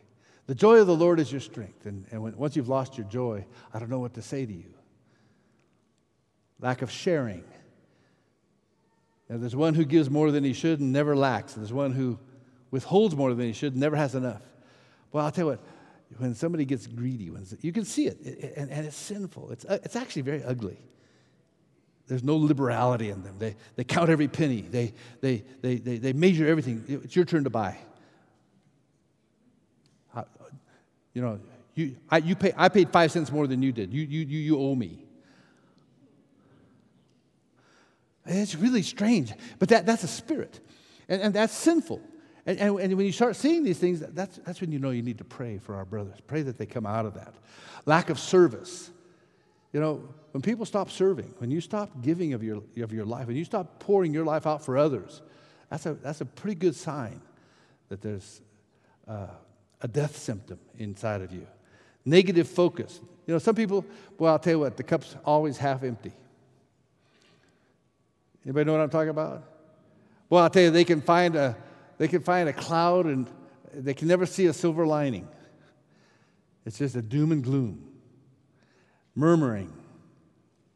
The 0.48 0.56
joy 0.56 0.78
of 0.80 0.88
the 0.88 0.96
Lord 0.96 1.20
is 1.20 1.32
your 1.32 1.40
strength. 1.40 1.86
And, 1.86 2.08
and 2.10 2.24
when, 2.24 2.36
once 2.38 2.56
you've 2.56 2.70
lost 2.70 2.98
your 2.98 3.06
joy, 3.06 3.46
I 3.72 3.78
don't 3.78 3.92
know 3.92 4.00
what 4.00 4.16
to 4.16 4.24
say 4.24 4.48
to 4.48 4.52
you. 4.52 4.74
Lack 6.60 6.82
of 6.82 6.90
sharing. 6.90 7.44
Now, 9.30 9.38
there's 9.38 9.56
one 9.56 9.76
who 9.76 9.86
gives 9.86 10.10
more 10.10 10.32
than 10.32 10.44
he 10.44 10.54
should 10.54 10.80
and 10.80 10.92
never 10.92 11.16
lacks. 11.16 11.56
And 11.56 11.64
there's 11.64 11.72
one 11.72 11.92
who 11.92 12.18
withholds 12.72 13.16
more 13.16 13.34
than 13.34 13.46
he 13.46 13.54
should, 13.54 13.76
never 13.76 13.96
has 13.96 14.16
enough. 14.16 14.42
Well, 15.12 15.26
I'll 15.26 15.32
tell 15.32 15.46
you 15.46 15.52
what, 15.52 15.60
when 16.18 16.36
somebody 16.36 16.66
gets 16.66 16.88
greedy, 16.88 17.30
when 17.30 17.46
you 17.62 17.72
can 17.72 17.86
see 17.86 18.08
it, 18.08 18.18
it 18.26 18.54
and, 18.58 18.70
and, 18.70 18.86
it's 18.86 18.96
sinful. 18.96 19.52
It's, 19.52 19.66
uh, 19.66 19.80
it's 19.84 19.96
actually 19.96 20.22
very 20.24 20.44
ugly. 20.44 20.78
There's 22.08 22.24
no 22.24 22.38
liberality 22.38 23.10
in 23.10 23.24
them. 23.24 23.36
They, 23.38 23.56
they 23.76 23.84
count 23.84 24.10
every 24.10 24.28
penny, 24.28 24.62
they, 24.62 24.94
they, 25.22 25.44
they, 25.62 25.76
they, 25.76 25.98
they 25.98 26.14
measure 26.14 26.48
everything. 26.48 26.84
It's 26.88 27.16
your 27.16 27.26
turn 27.26 27.44
to 27.44 27.50
buy. 27.50 27.78
You 31.18 31.24
know, 31.24 31.40
you, 31.74 31.96
I, 32.12 32.18
you 32.20 32.36
pay, 32.36 32.54
I 32.56 32.70
paid 32.70 32.92
five 32.92 33.12
cents 33.12 33.32
more 33.32 33.48
than 33.48 33.64
you 33.64 33.72
did. 33.72 33.92
You, 33.92 34.04
you, 34.04 34.20
you, 34.20 34.40
you 34.40 34.60
owe 34.60 34.76
me. 34.76 35.04
It's 38.24 38.54
really 38.54 38.84
strange, 38.84 39.34
but 39.58 39.70
that, 39.70 39.88
that's 39.88 40.04
a 40.04 40.08
spirit, 40.08 40.60
and, 41.10 41.20
and 41.24 41.34
that's 41.34 41.54
sinful. 41.54 42.02
And, 42.48 42.58
and, 42.60 42.80
and, 42.80 42.94
when 42.96 43.06
you 43.06 43.12
start 43.12 43.36
seeing 43.36 43.64
these 43.64 43.78
things, 43.78 44.00
that's, 44.00 44.38
that's 44.38 44.62
when 44.62 44.72
you 44.72 44.80
know 44.80 44.92
you 44.92 45.02
need 45.02 45.18
to 45.18 45.26
pray 45.26 45.58
for 45.58 45.76
our 45.76 45.84
brothers. 45.84 46.16
Pray 46.26 46.44
that 46.44 46.58
they 46.58 46.66
come 46.66 46.86
out 46.86 47.06
of 47.06 47.14
that. 47.16 47.34
Lack 47.86 48.10
of 48.10 48.18
service. 48.18 48.90
You 49.74 49.82
know, 49.82 50.08
when 50.32 50.42
people 50.42 50.66
stop 50.66 50.90
serving, 50.90 51.34
when 51.40 51.52
you 51.52 51.60
stop 51.60 52.02
giving 52.02 52.34
of 52.34 52.42
your, 52.42 52.64
of 52.78 52.94
your 52.94 53.06
life, 53.06 53.28
when 53.28 53.36
you 53.36 53.44
stop 53.44 53.80
pouring 53.80 54.14
your 54.14 54.24
life 54.24 54.48
out 54.48 54.64
for 54.64 54.78
others, 54.78 55.22
that's 55.70 55.86
a, 55.86 55.96
that's 55.96 56.22
a 56.22 56.26
pretty 56.26 56.56
good 56.56 56.74
sign 56.74 57.20
that 57.90 58.02
there's 58.02 58.42
uh, 59.10 59.28
a 59.82 59.88
death 59.90 60.16
symptom 60.16 60.58
inside 60.78 61.22
of 61.22 61.34
you. 61.34 61.46
Negative 62.06 62.48
focus. 62.48 63.02
You 63.26 63.34
know, 63.34 63.40
some 63.40 63.56
people, 63.56 63.86
well, 64.18 64.32
I'll 64.32 64.40
tell 64.40 64.54
you 64.54 64.60
what, 64.60 64.78
the 64.78 64.84
cup's 64.84 65.18
always 65.26 65.58
half 65.58 65.84
empty. 65.84 66.14
Anybody 68.46 68.64
know 68.64 68.72
what 68.72 68.82
I'm 68.82 68.90
talking 68.90 69.10
about? 69.10 69.44
Well, 70.30 70.44
I'll 70.44 70.50
tell 70.50 70.64
you, 70.64 70.72
they 70.72 70.86
can 70.86 71.02
find 71.02 71.36
a, 71.36 71.58
they 71.98 72.08
can 72.08 72.22
find 72.22 72.48
a 72.48 72.54
cloud 72.54 73.06
and 73.06 73.28
they 73.74 73.94
can 73.94 74.08
never 74.08 74.26
see 74.26 74.46
a 74.46 74.54
silver 74.54 74.86
lining. 74.86 75.28
It's 76.66 76.78
just 76.78 76.96
a 76.96 77.02
doom 77.02 77.32
and 77.32 77.44
gloom. 77.44 77.84
Murmuring. 79.16 79.74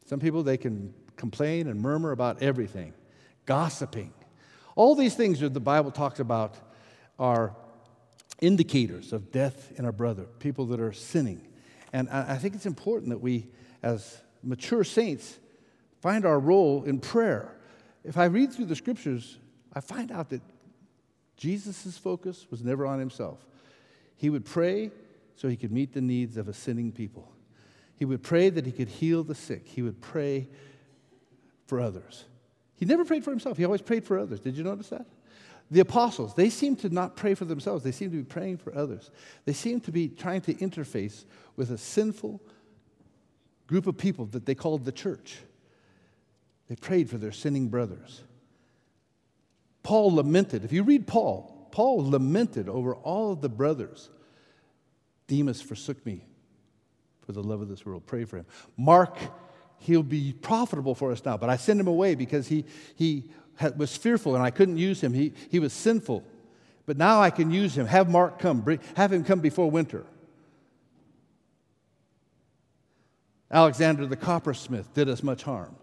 Some 0.06 0.20
people, 0.20 0.42
they 0.42 0.56
can 0.56 0.94
complain 1.16 1.68
and 1.68 1.80
murmur 1.80 2.12
about 2.12 2.42
everything. 2.42 2.92
Gossiping. 3.46 4.12
All 4.74 4.94
these 4.94 5.14
things 5.14 5.40
that 5.40 5.54
the 5.54 5.60
Bible 5.60 5.90
talks 5.90 6.18
about 6.18 6.56
are 7.18 7.54
indicators 8.40 9.12
of 9.12 9.30
death 9.30 9.72
in 9.78 9.84
our 9.84 9.92
brother, 9.92 10.24
people 10.38 10.66
that 10.66 10.80
are 10.80 10.92
sinning. 10.92 11.46
And 11.92 12.08
I 12.08 12.36
think 12.36 12.54
it's 12.54 12.66
important 12.66 13.10
that 13.10 13.20
we, 13.20 13.46
as 13.82 14.20
mature 14.42 14.82
saints, 14.82 15.38
find 16.00 16.24
our 16.24 16.40
role 16.40 16.84
in 16.84 16.98
prayer. 16.98 17.54
If 18.02 18.16
I 18.16 18.24
read 18.24 18.52
through 18.52 18.64
the 18.64 18.76
scriptures, 18.76 19.38
I 19.74 19.80
find 19.80 20.10
out 20.10 20.30
that 20.30 20.40
Jesus' 21.42 21.98
focus 21.98 22.46
was 22.52 22.62
never 22.62 22.86
on 22.86 23.00
himself. 23.00 23.44
He 24.14 24.30
would 24.30 24.44
pray 24.44 24.92
so 25.34 25.48
he 25.48 25.56
could 25.56 25.72
meet 25.72 25.92
the 25.92 26.00
needs 26.00 26.36
of 26.36 26.46
a 26.46 26.52
sinning 26.52 26.92
people. 26.92 27.32
He 27.96 28.04
would 28.04 28.22
pray 28.22 28.48
that 28.48 28.64
he 28.64 28.70
could 28.70 28.88
heal 28.88 29.24
the 29.24 29.34
sick. 29.34 29.66
He 29.66 29.82
would 29.82 30.00
pray 30.00 30.48
for 31.66 31.80
others. 31.80 32.26
He 32.76 32.86
never 32.86 33.04
prayed 33.04 33.24
for 33.24 33.30
himself, 33.30 33.58
he 33.58 33.64
always 33.64 33.82
prayed 33.82 34.04
for 34.04 34.20
others. 34.20 34.38
Did 34.38 34.56
you 34.56 34.62
notice 34.62 34.90
that? 34.90 35.04
The 35.68 35.80
apostles, 35.80 36.32
they 36.34 36.48
seemed 36.48 36.78
to 36.80 36.90
not 36.90 37.16
pray 37.16 37.34
for 37.34 37.44
themselves, 37.44 37.82
they 37.82 37.90
seemed 37.90 38.12
to 38.12 38.18
be 38.18 38.22
praying 38.22 38.58
for 38.58 38.72
others. 38.76 39.10
They 39.44 39.52
seemed 39.52 39.82
to 39.84 39.90
be 39.90 40.10
trying 40.10 40.42
to 40.42 40.54
interface 40.54 41.24
with 41.56 41.72
a 41.72 41.78
sinful 41.78 42.40
group 43.66 43.88
of 43.88 43.98
people 43.98 44.26
that 44.26 44.46
they 44.46 44.54
called 44.54 44.84
the 44.84 44.92
church. 44.92 45.38
They 46.68 46.76
prayed 46.76 47.10
for 47.10 47.18
their 47.18 47.32
sinning 47.32 47.66
brothers. 47.66 48.22
Paul 49.82 50.14
lamented. 50.14 50.64
If 50.64 50.72
you 50.72 50.82
read 50.82 51.06
Paul, 51.06 51.68
Paul 51.72 52.10
lamented 52.10 52.68
over 52.68 52.94
all 52.94 53.32
of 53.32 53.40
the 53.40 53.48
brothers. 53.48 54.10
Demas 55.26 55.60
forsook 55.60 56.04
me 56.04 56.26
for 57.24 57.32
the 57.32 57.42
love 57.42 57.60
of 57.60 57.68
this 57.68 57.84
world. 57.84 58.06
Pray 58.06 58.24
for 58.24 58.36
him. 58.36 58.46
Mark, 58.76 59.16
he'll 59.78 60.02
be 60.02 60.32
profitable 60.32 60.94
for 60.94 61.10
us 61.12 61.24
now, 61.24 61.36
but 61.36 61.48
I 61.50 61.56
sent 61.56 61.80
him 61.80 61.88
away 61.88 62.14
because 62.14 62.48
he, 62.48 62.64
he 62.94 63.24
was 63.76 63.96
fearful 63.96 64.34
and 64.34 64.44
I 64.44 64.50
couldn't 64.50 64.78
use 64.78 65.00
him. 65.00 65.12
He, 65.12 65.32
he 65.50 65.58
was 65.58 65.72
sinful. 65.72 66.24
But 66.84 66.96
now 66.96 67.20
I 67.20 67.30
can 67.30 67.50
use 67.50 67.76
him. 67.76 67.86
Have 67.86 68.10
Mark 68.10 68.38
come. 68.38 68.60
Bring, 68.60 68.80
have 68.96 69.12
him 69.12 69.24
come 69.24 69.40
before 69.40 69.70
winter. 69.70 70.04
Alexander 73.50 74.06
the 74.06 74.16
coppersmith 74.16 74.92
did 74.94 75.08
us 75.08 75.22
much 75.22 75.42
harm. 75.42 75.76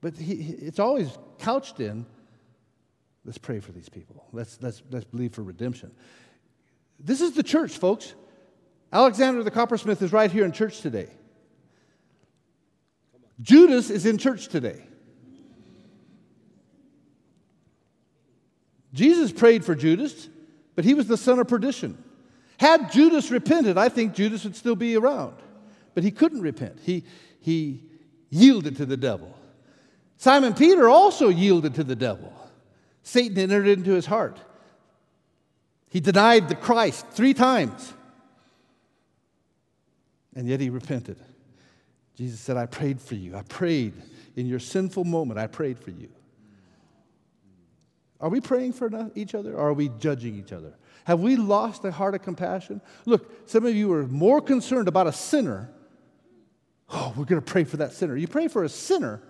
But 0.00 0.16
he, 0.16 0.34
it's 0.34 0.78
always 0.78 1.10
couched 1.38 1.80
in 1.80 2.06
Let's 3.24 3.38
pray 3.38 3.60
for 3.60 3.72
these 3.72 3.88
people. 3.88 4.24
Let's, 4.32 4.58
let's, 4.62 4.82
let's 4.90 5.04
believe 5.04 5.32
for 5.32 5.42
redemption. 5.42 5.90
This 6.98 7.20
is 7.20 7.32
the 7.32 7.42
church, 7.42 7.72
folks. 7.78 8.14
Alexander 8.92 9.42
the 9.42 9.50
coppersmith 9.50 10.02
is 10.02 10.12
right 10.12 10.30
here 10.30 10.44
in 10.44 10.52
church 10.52 10.80
today. 10.80 11.08
Judas 13.40 13.90
is 13.90 14.06
in 14.06 14.18
church 14.18 14.48
today. 14.48 14.82
Jesus 18.92 19.32
prayed 19.32 19.64
for 19.64 19.74
Judas, 19.74 20.28
but 20.74 20.84
he 20.84 20.94
was 20.94 21.06
the 21.06 21.16
son 21.16 21.38
of 21.38 21.48
perdition. 21.48 22.02
Had 22.58 22.92
Judas 22.92 23.30
repented, 23.30 23.78
I 23.78 23.88
think 23.88 24.14
Judas 24.14 24.44
would 24.44 24.56
still 24.56 24.76
be 24.76 24.96
around. 24.96 25.36
But 25.94 26.04
he 26.04 26.10
couldn't 26.10 26.40
repent. 26.40 26.78
He, 26.82 27.04
he 27.40 27.84
yielded 28.28 28.76
to 28.76 28.86
the 28.86 28.96
devil. 28.96 29.34
Simon 30.18 30.54
Peter 30.54 30.88
also 30.88 31.28
yielded 31.28 31.74
to 31.76 31.84
the 31.84 31.96
devil. 31.96 32.32
Satan 33.10 33.38
entered 33.38 33.66
into 33.66 33.90
his 33.90 34.06
heart. 34.06 34.38
He 35.88 35.98
denied 35.98 36.48
the 36.48 36.54
Christ 36.54 37.06
three 37.10 37.34
times. 37.34 37.92
And 40.36 40.46
yet 40.46 40.60
he 40.60 40.70
repented. 40.70 41.18
Jesus 42.14 42.38
said, 42.38 42.56
I 42.56 42.66
prayed 42.66 43.00
for 43.00 43.16
you. 43.16 43.36
I 43.36 43.42
prayed 43.42 43.94
in 44.36 44.46
your 44.46 44.60
sinful 44.60 45.04
moment. 45.04 45.40
I 45.40 45.48
prayed 45.48 45.80
for 45.80 45.90
you. 45.90 46.08
Are 48.20 48.28
we 48.28 48.40
praying 48.40 48.74
for 48.74 49.10
each 49.16 49.34
other 49.34 49.54
or 49.54 49.70
are 49.70 49.72
we 49.72 49.88
judging 49.98 50.36
each 50.36 50.52
other? 50.52 50.74
Have 51.04 51.18
we 51.18 51.34
lost 51.34 51.84
a 51.84 51.90
heart 51.90 52.14
of 52.14 52.22
compassion? 52.22 52.80
Look, 53.06 53.48
some 53.48 53.66
of 53.66 53.74
you 53.74 53.92
are 53.92 54.06
more 54.06 54.40
concerned 54.40 54.86
about 54.86 55.08
a 55.08 55.12
sinner. 55.12 55.68
Oh, 56.88 57.12
we're 57.16 57.24
going 57.24 57.42
to 57.42 57.52
pray 57.52 57.64
for 57.64 57.78
that 57.78 57.92
sinner. 57.92 58.16
You 58.16 58.28
pray 58.28 58.46
for 58.46 58.62
a 58.62 58.68
sinner, 58.68 59.20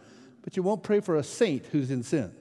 but 0.42 0.56
you 0.58 0.62
won't 0.62 0.82
pray 0.82 1.00
for 1.00 1.16
a 1.16 1.22
saint 1.22 1.64
who's 1.66 1.90
in 1.90 2.02
sin. 2.02 2.34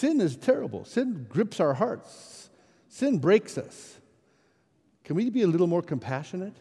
Sin 0.00 0.22
is 0.22 0.34
terrible. 0.34 0.86
Sin 0.86 1.26
grips 1.28 1.60
our 1.60 1.74
hearts, 1.74 2.48
sin 2.88 3.18
breaks 3.18 3.58
us. 3.58 3.98
Can 5.04 5.14
we 5.14 5.28
be 5.28 5.42
a 5.42 5.46
little 5.46 5.66
more 5.66 5.82
compassionate? 5.82 6.56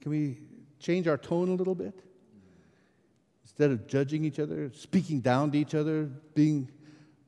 Can 0.00 0.10
we 0.10 0.38
change 0.80 1.06
our 1.06 1.16
tone 1.16 1.48
a 1.48 1.54
little 1.54 1.76
bit? 1.76 1.94
Instead 3.44 3.70
of 3.70 3.86
judging 3.86 4.24
each 4.24 4.40
other, 4.40 4.72
speaking 4.74 5.20
down 5.20 5.52
to 5.52 5.58
each 5.58 5.76
other, 5.76 6.10
being 6.34 6.72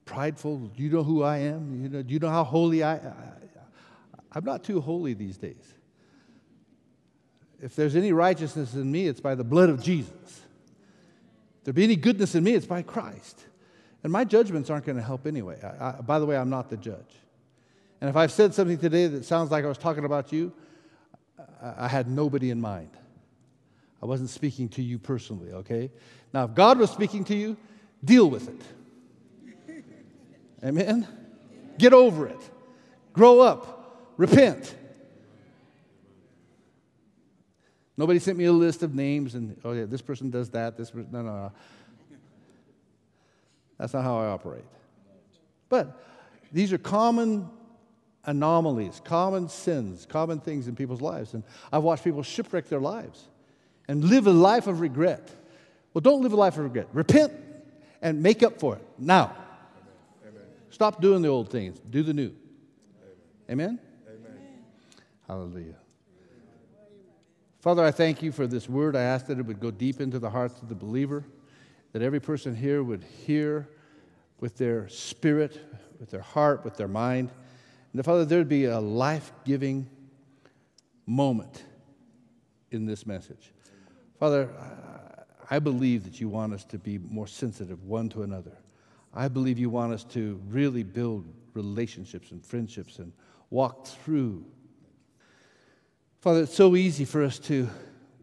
prideful, 0.07 0.57
Do 0.57 0.83
you 0.83 0.91
know 0.91 1.05
who 1.05 1.23
I 1.23 1.39
am? 1.39 1.81
You 1.81 1.89
know, 1.89 2.03
do 2.03 2.13
you 2.13 2.19
know 2.19 2.31
how 2.31 2.43
holy 2.43 2.83
I 2.83 2.97
am? 2.97 3.15
I'm 4.33 4.45
not 4.45 4.65
too 4.65 4.81
holy 4.81 5.15
these 5.15 5.39
days. 5.39 5.73
If 7.63 7.77
there's 7.77 7.95
any 7.95 8.13
righteousness 8.13 8.75
in 8.75 8.91
me, 8.91 9.07
it's 9.07 9.21
by 9.21 9.37
the 9.37 9.45
blood 9.45 9.71
of 9.71 9.81
Jesus. 9.81 10.43
If 11.59 11.63
there 11.63 11.75
be 11.75 11.85
any 11.85 11.95
goodness 11.95 12.35
in 12.35 12.43
me, 12.43 12.55
it's 12.55 12.67
by 12.67 12.83
Christ. 12.83 13.47
And 14.03 14.13
my 14.13 14.25
judgments 14.25 14.71
aren't 14.71 14.87
going 14.87 14.97
to 14.97 15.03
help 15.03 15.27
anyway. 15.27 15.59
I, 15.63 15.89
I, 15.89 15.93
by 16.01 16.19
the 16.19 16.27
way, 16.27 16.37
I'm 16.37 16.51
not 16.51 16.71
the 16.71 16.77
judge. 16.77 17.15
And 18.01 18.09
if 18.09 18.17
I've 18.17 18.33
said 18.33 18.55
something 18.55 18.79
today 18.79 19.07
that 19.09 19.25
sounds 19.25 19.51
like 19.51 19.65
I 19.65 19.69
was 19.69 19.79
talking 19.79 20.05
about 20.05 20.33
you, 20.33 20.53
I, 21.63 21.85
I 21.85 21.89
had 21.89 22.09
nobody 22.09 22.51
in 22.51 22.61
mind. 22.61 22.91
I 24.03 24.07
wasn't 24.07 24.31
speaking 24.31 24.69
to 24.71 24.83
you 24.83 24.99
personally, 24.99 25.53
okay? 25.53 25.91
Now, 26.33 26.45
if 26.45 26.55
God 26.55 26.79
was 26.79 26.91
speaking 26.91 27.25
to 27.25 27.35
you, 27.35 27.57
deal 28.03 28.31
with 28.31 28.49
it. 28.49 28.63
Amen? 30.65 31.07
Get 31.79 31.93
over 31.93 32.27
it. 32.27 32.51
Grow 33.13 33.41
up. 33.41 34.13
Repent. 34.17 34.75
Nobody 37.97 38.19
sent 38.19 38.39
me 38.39 38.45
a 38.45 38.53
list 38.53 38.83
of 38.83 38.95
names 38.95 39.35
and, 39.35 39.57
oh, 39.65 39.73
yeah, 39.73 39.85
this 39.85 40.01
person 40.01 40.31
does 40.31 40.49
that. 40.51 40.77
This 40.77 40.91
person, 40.91 41.09
no, 41.13 41.21
no, 41.21 41.33
no. 41.35 41.53
That's 43.81 43.95
not 43.95 44.05
how 44.05 44.19
I 44.19 44.27
operate. 44.27 44.65
But 45.71 45.99
these 46.53 46.71
are 46.73 46.79
common 46.79 47.49
anomalies, 48.25 49.01
common 49.03 49.49
sins, 49.49 50.07
common 50.07 50.39
things 50.39 50.69
in 50.69 50.77
people's 50.77 51.01
lives. 51.01 51.33
And 51.33 51.43
I've 51.73 51.83
watched 51.83 52.05
people 52.05 52.23
shipwreck 52.23 52.69
their 52.69 52.81
lives 52.81 53.25
and 53.89 54.05
live 54.05 54.27
a 54.27 54.33
life 54.33 54.67
of 54.67 54.81
regret. 54.81 55.31
Well, 55.95 56.03
don't 56.03 56.21
live 56.21 56.35
a 56.35 56.37
life 56.37 56.59
of 56.59 56.65
regret. 56.65 56.89
Repent 56.93 57.33
and 58.03 58.23
make 58.23 58.43
up 58.43 58.61
for 58.61 58.77
it 58.77 58.87
now. 58.99 59.35
Amen. 60.29 60.43
Stop 60.69 61.01
doing 61.01 61.23
the 61.23 61.29
old 61.29 61.49
things, 61.49 61.81
do 61.89 62.03
the 62.03 62.13
new. 62.13 62.35
Amen? 63.51 63.81
Amen? 64.07 64.39
Hallelujah. 65.27 65.77
Father, 67.61 67.83
I 67.83 67.91
thank 67.91 68.23
you 68.23 68.31
for 68.31 68.47
this 68.47 68.69
word. 68.69 68.95
I 68.95 69.03
ask 69.03 69.27
that 69.27 69.39
it 69.39 69.47
would 69.47 69.61
go 69.61 69.71
deep 69.71 70.03
into 70.03 70.19
the 70.19 70.31
hearts 70.31 70.61
of 70.61 70.69
the 70.69 70.75
believer, 70.75 71.25
that 71.93 72.03
every 72.03 72.21
person 72.21 72.55
here 72.55 72.83
would 72.83 73.05
hear 73.27 73.69
with 74.39 74.57
their 74.57 74.89
spirit, 74.89 75.61
with 75.99 76.11
their 76.11 76.21
heart, 76.21 76.65
with 76.65 76.77
their 76.77 76.89
mind. 76.89 77.31
And 77.93 78.05
Father, 78.05 78.25
there'd 78.25 78.49
be 78.49 78.67
a 78.67 78.81
life 78.81 79.33
giving 79.45 79.89
moment 81.07 81.65
in 82.71 82.87
this 82.87 83.07
message. 83.07 83.53
Father, 84.19 84.49
I 85.51 85.59
believe 85.59 86.05
that 86.05 86.21
you 86.21 86.29
want 86.29 86.53
us 86.55 86.65
to 86.67 86.79
be 86.79 86.99
more 86.99 87.27
sensitive 87.27 87.85
one 87.85 88.09
to 88.11 88.23
another. 88.23 88.57
I 89.13 89.27
believe 89.27 89.59
you 89.59 89.71
want 89.71 89.93
us 89.93 90.05
to 90.05 90.41
really 90.49 90.85
build 90.85 91.27
relationships 91.55 92.31
and 92.31 92.45
friendships 92.45 93.01
and 93.01 93.13
walk 93.51 93.87
through. 93.87 94.45
Father, 96.21 96.43
it's 96.43 96.55
so 96.55 96.77
easy 96.77 97.05
for 97.05 97.25
us 97.25 97.41
to 97.41 97.69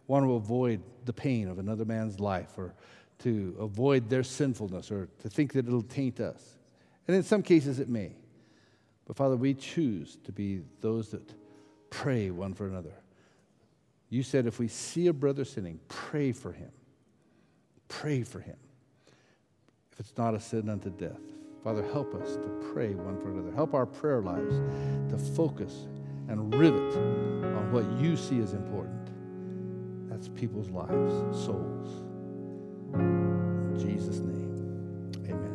want 0.07 0.23
to 0.23 0.35
avoid 0.35 0.81
the 1.03 1.11
pain 1.11 1.49
of 1.49 1.59
another 1.59 1.83
man's 1.83 2.19
life 2.19 2.57
or 2.57 2.73
to 3.19 3.55
avoid 3.59 4.09
their 4.09 4.23
sinfulness 4.23 4.91
or 4.91 5.09
to 5.19 5.29
think 5.29 5.53
that 5.53 5.67
it'll 5.67 5.81
taint 5.81 6.19
us. 6.19 6.57
And 7.07 7.15
in 7.15 7.23
some 7.23 7.41
cases, 7.41 7.79
it 7.79 7.89
may. 7.89 8.11
But 9.05 9.15
Father, 9.15 9.37
we 9.37 9.53
choose 9.53 10.17
to 10.25 10.31
be 10.31 10.61
those 10.81 11.09
that 11.09 11.33
pray 11.89 12.29
one 12.29 12.53
for 12.53 12.67
another. 12.67 12.93
You 14.09 14.23
said 14.23 14.45
if 14.45 14.59
we 14.59 14.67
see 14.67 15.07
a 15.07 15.13
brother 15.13 15.45
sinning, 15.45 15.79
pray 15.87 16.31
for 16.31 16.51
him. 16.51 16.71
Pray 17.87 18.23
for 18.23 18.39
him. 18.39 18.57
If 19.91 19.99
it's 20.01 20.17
not 20.17 20.35
a 20.35 20.39
sin 20.39 20.69
unto 20.69 20.89
death. 20.89 21.21
Father, 21.63 21.83
help 21.91 22.13
us 22.15 22.35
to 22.35 22.69
pray 22.73 22.93
one 22.93 23.19
for 23.19 23.31
another. 23.31 23.51
Help 23.53 23.73
our 23.73 23.85
prayer 23.85 24.21
lives 24.21 24.55
to 25.09 25.17
focus 25.17 25.87
and 26.27 26.53
rivet 26.53 26.95
on 26.95 27.71
what 27.71 27.85
you 28.01 28.15
see 28.15 28.39
as 28.39 28.53
important. 28.53 29.09
That's 30.09 30.27
people's 30.29 30.69
lives, 30.69 31.13
souls. 31.45 32.06
Jesus' 33.97 34.19
name, 34.19 35.11
amen. 35.25 35.53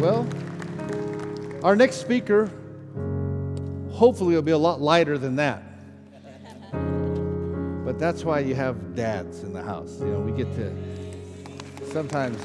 Well, 0.00 0.28
our 1.64 1.74
next 1.74 1.96
speaker 1.96 2.48
hopefully 3.90 4.36
will 4.36 4.42
be 4.42 4.52
a 4.52 4.58
lot 4.58 4.80
lighter 4.80 5.18
than 5.18 5.34
that. 5.36 5.64
But 7.84 7.98
that's 7.98 8.24
why 8.24 8.38
you 8.38 8.54
have 8.54 8.94
dads 8.94 9.42
in 9.42 9.52
the 9.52 9.62
house. 9.62 9.98
You 9.98 10.06
know, 10.06 10.20
we 10.20 10.30
get 10.30 10.54
to 10.54 10.72
sometimes 11.90 12.38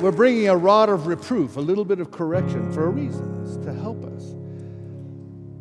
we're 0.00 0.12
bringing 0.12 0.50
a 0.50 0.56
rod 0.56 0.90
of 0.90 1.06
reproof, 1.06 1.56
a 1.56 1.60
little 1.60 1.86
bit 1.86 1.98
of 1.98 2.10
correction 2.10 2.70
for 2.72 2.84
a 2.84 2.90
reason. 2.90 3.42
It's 3.42 3.56
to 3.64 3.72
help 3.72 4.04
us. 4.04 4.34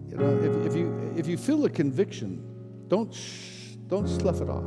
You 0.10 0.18
know, 0.18 0.38
if, 0.38 0.61
if 1.22 1.28
you 1.28 1.38
feel 1.38 1.64
a 1.66 1.70
conviction, 1.70 2.44
don't 2.88 3.14
sh- 3.14 3.76
don't 3.88 4.08
slough 4.08 4.42
it 4.42 4.50
off. 4.50 4.64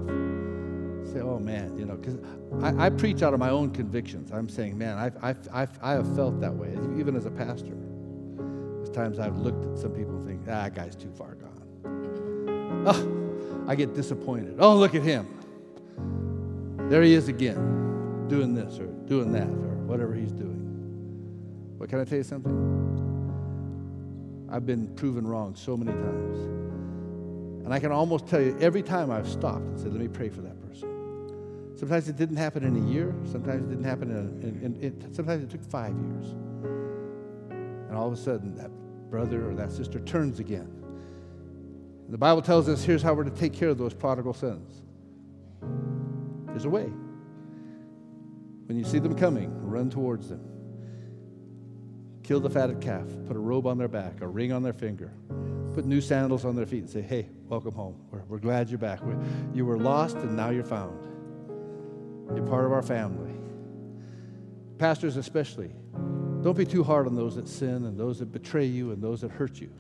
Say, 1.13 1.21
oh 1.21 1.41
man, 1.41 1.77
you 1.77 1.85
know, 1.85 1.97
because 1.97 2.17
I, 2.63 2.87
I, 2.87 2.91
preach 2.91 3.25
out 3.25 3.35
of 3.35 3.41
my 3.41 3.51
own 3.51 3.71
convictions. 3.73 4.31
I'm 4.31 4.49
saying, 4.49 4.79
man, 4.79 4.97
I've, 4.97 5.17
I've, 5.21 5.49
I've, 5.53 5.79
I 5.83 5.93
have 5.93 6.15
felt 6.15 6.41
that 6.41 6.55
way, 6.55 6.71
even 6.97 7.17
as 7.17 7.27
a 7.27 7.31
pastor. 7.31 7.77
There's 8.77 8.91
times 8.91 9.19
I've 9.19 9.39
looked 9.39 9.65
at 9.65 9.79
some 9.79 9.91
people 9.91 10.15
and 10.15 10.25
think, 10.25 10.43
ah, 10.43 10.63
that 10.63 10.77
guy's 10.77 10.95
too 10.95 11.11
far 11.19 11.35
gone. 11.35 12.85
Oh, 12.87 13.67
I 13.69 13.75
get 13.75 13.95
disappointed. 13.95 14.57
Oh, 14.61 14.77
look 14.77 14.95
at 14.95 15.03
him. 15.03 15.27
There 16.89 17.03
he 17.03 17.15
is 17.15 17.27
again, 17.27 18.29
doing 18.29 18.55
this 18.55 18.79
or 18.79 18.87
doing 18.87 19.33
that 19.33 19.49
or 19.49 19.75
whatever 19.89 20.15
he's 20.15 20.33
doing. 20.33 21.75
But 21.81 21.89
can 21.89 22.01
I 22.01 22.05
tell 22.05 22.19
you 22.19 22.25
something? 22.25 23.04
I've 24.51 24.66
been 24.66 24.95
proven 24.95 25.26
wrong 25.26 25.55
so 25.57 25.76
many 25.76 25.92
times. 25.92 26.38
And 27.64 27.72
I 27.72 27.78
can 27.78 27.92
almost 27.92 28.26
tell 28.26 28.40
you 28.40 28.57
every 28.61 28.82
time 28.82 29.11
I've 29.11 29.28
stopped 29.28 29.64
and 29.64 29.78
said, 29.78 29.92
let 29.92 30.01
me 30.01 30.09
pray 30.09 30.28
for 30.28 30.42
that 30.42 30.61
person. 30.68 30.90
Sometimes 31.76 32.09
it 32.09 32.16
didn't 32.16 32.36
happen 32.36 32.62
in 32.62 32.76
a 32.76 32.90
year. 32.90 33.14
Sometimes 33.24 33.64
it 33.64 33.70
didn't 33.70 33.84
happen 33.84 34.11
in, 34.11 34.42
in, 34.42 34.76
in 34.76 34.82
it, 34.82 35.14
sometimes 35.14 35.42
it 35.42 35.51
took 35.51 35.64
five 35.64 35.95
years. 35.97 36.34
And 37.88 37.97
all 37.97 38.07
of 38.07 38.12
a 38.12 38.16
sudden, 38.16 38.55
that 38.57 38.70
brother 39.11 39.49
or 39.49 39.55
that 39.55 39.72
sister 39.72 40.01
turns 40.01 40.40
again. 40.40 40.68
And 42.05 42.12
the 42.12 42.18
Bible 42.18 42.42
tells 42.42 42.68
us 42.68 42.84
here's 42.84 43.03
how 43.03 43.14
we're 43.14 43.24
to 43.24 43.30
take 43.30 43.53
care 43.53 43.70
of 43.70 43.78
those 43.78 43.95
prodigal 43.95 44.34
sons. 44.34 44.82
There's 46.49 46.66
a 46.66 46.70
way. 46.70 46.92
When 48.66 48.76
you 48.78 48.84
see 48.84 48.99
them 48.99 49.14
coming, 49.14 49.51
run 49.62 49.90
towards 49.90 50.28
them. 50.28 50.54
Kill 52.25 52.41
the 52.41 52.49
fatted 52.49 52.81
calf, 52.81 53.07
put 53.27 53.37
a 53.37 53.39
robe 53.39 53.66
on 53.66 53.77
their 53.77 53.87
back, 53.87 54.22
a 54.22 54.27
ring 54.27 54.51
on 54.51 54.62
their 54.62 54.72
finger, 54.72 55.12
put 55.75 55.85
new 55.85 56.01
sandals 56.01 56.47
on 56.47 56.57
their 56.57 56.64
feet, 56.64 56.81
and 56.81 56.89
say, 56.89 57.03
Hey, 57.03 57.29
welcome 57.49 57.75
home. 57.75 58.01
We're, 58.11 58.22
we're 58.22 58.39
glad 58.39 58.70
you're 58.70 58.79
back. 58.79 59.03
We're, 59.03 59.18
you 59.53 59.66
were 59.66 59.77
lost, 59.77 60.16
and 60.16 60.35
now 60.35 60.49
you're 60.49 60.64
found. 60.64 61.05
You're 62.35 62.47
part 62.47 62.64
of 62.64 62.72
our 62.72 62.83
family. 62.83 63.35
Pastors, 64.79 65.18
especially, 65.18 65.70
don't 66.43 66.57
be 66.57 66.64
too 66.64 66.83
hard 66.83 67.07
on 67.07 67.14
those 67.14 67.37
that 67.37 67.47
sin 67.47 67.85
and 67.85 68.01
those 68.01 68.20
that 68.20 68.33
betray 68.33 68.64
you 68.64 68.93
and 68.93 69.03
those 69.03 69.20
that 69.20 69.31
hurt 69.31 69.61
you. 69.61 69.70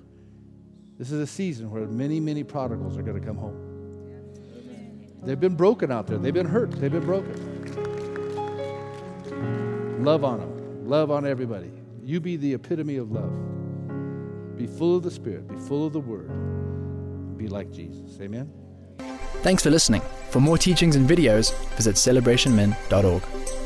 This 0.98 1.10
is 1.10 1.20
a 1.20 1.26
season 1.26 1.70
where 1.70 1.86
many, 1.86 2.20
many 2.20 2.44
prodigals 2.44 2.98
are 2.98 3.02
going 3.02 3.18
to 3.18 3.26
come 3.26 3.38
home. 3.38 3.56
They've 5.22 5.40
been 5.40 5.56
broken 5.56 5.90
out 5.90 6.06
there. 6.06 6.18
They've 6.18 6.34
been 6.34 6.44
hurt. 6.46 6.72
They've 6.72 6.92
been 6.92 7.06
broken. 7.06 7.32
Love 10.04 10.24
on 10.24 10.40
them. 10.40 10.86
Love 10.86 11.10
on 11.10 11.26
everybody. 11.26 11.70
You 12.04 12.20
be 12.20 12.36
the 12.36 12.52
epitome 12.52 12.96
of 12.96 13.10
love. 13.10 13.32
Be 14.58 14.66
full 14.66 14.94
of 14.94 15.02
the 15.02 15.10
Spirit. 15.10 15.48
Be 15.48 15.56
full 15.56 15.86
of 15.86 15.94
the 15.94 16.00
Word. 16.00 16.28
Be 17.38 17.48
like 17.48 17.72
Jesus. 17.72 18.20
Amen. 18.20 18.52
Thanks 19.42 19.62
for 19.62 19.70
listening. 19.70 20.02
For 20.28 20.38
more 20.38 20.58
teachings 20.58 20.96
and 20.96 21.08
videos, 21.08 21.54
visit 21.76 21.96
celebrationmen.org. 21.96 23.63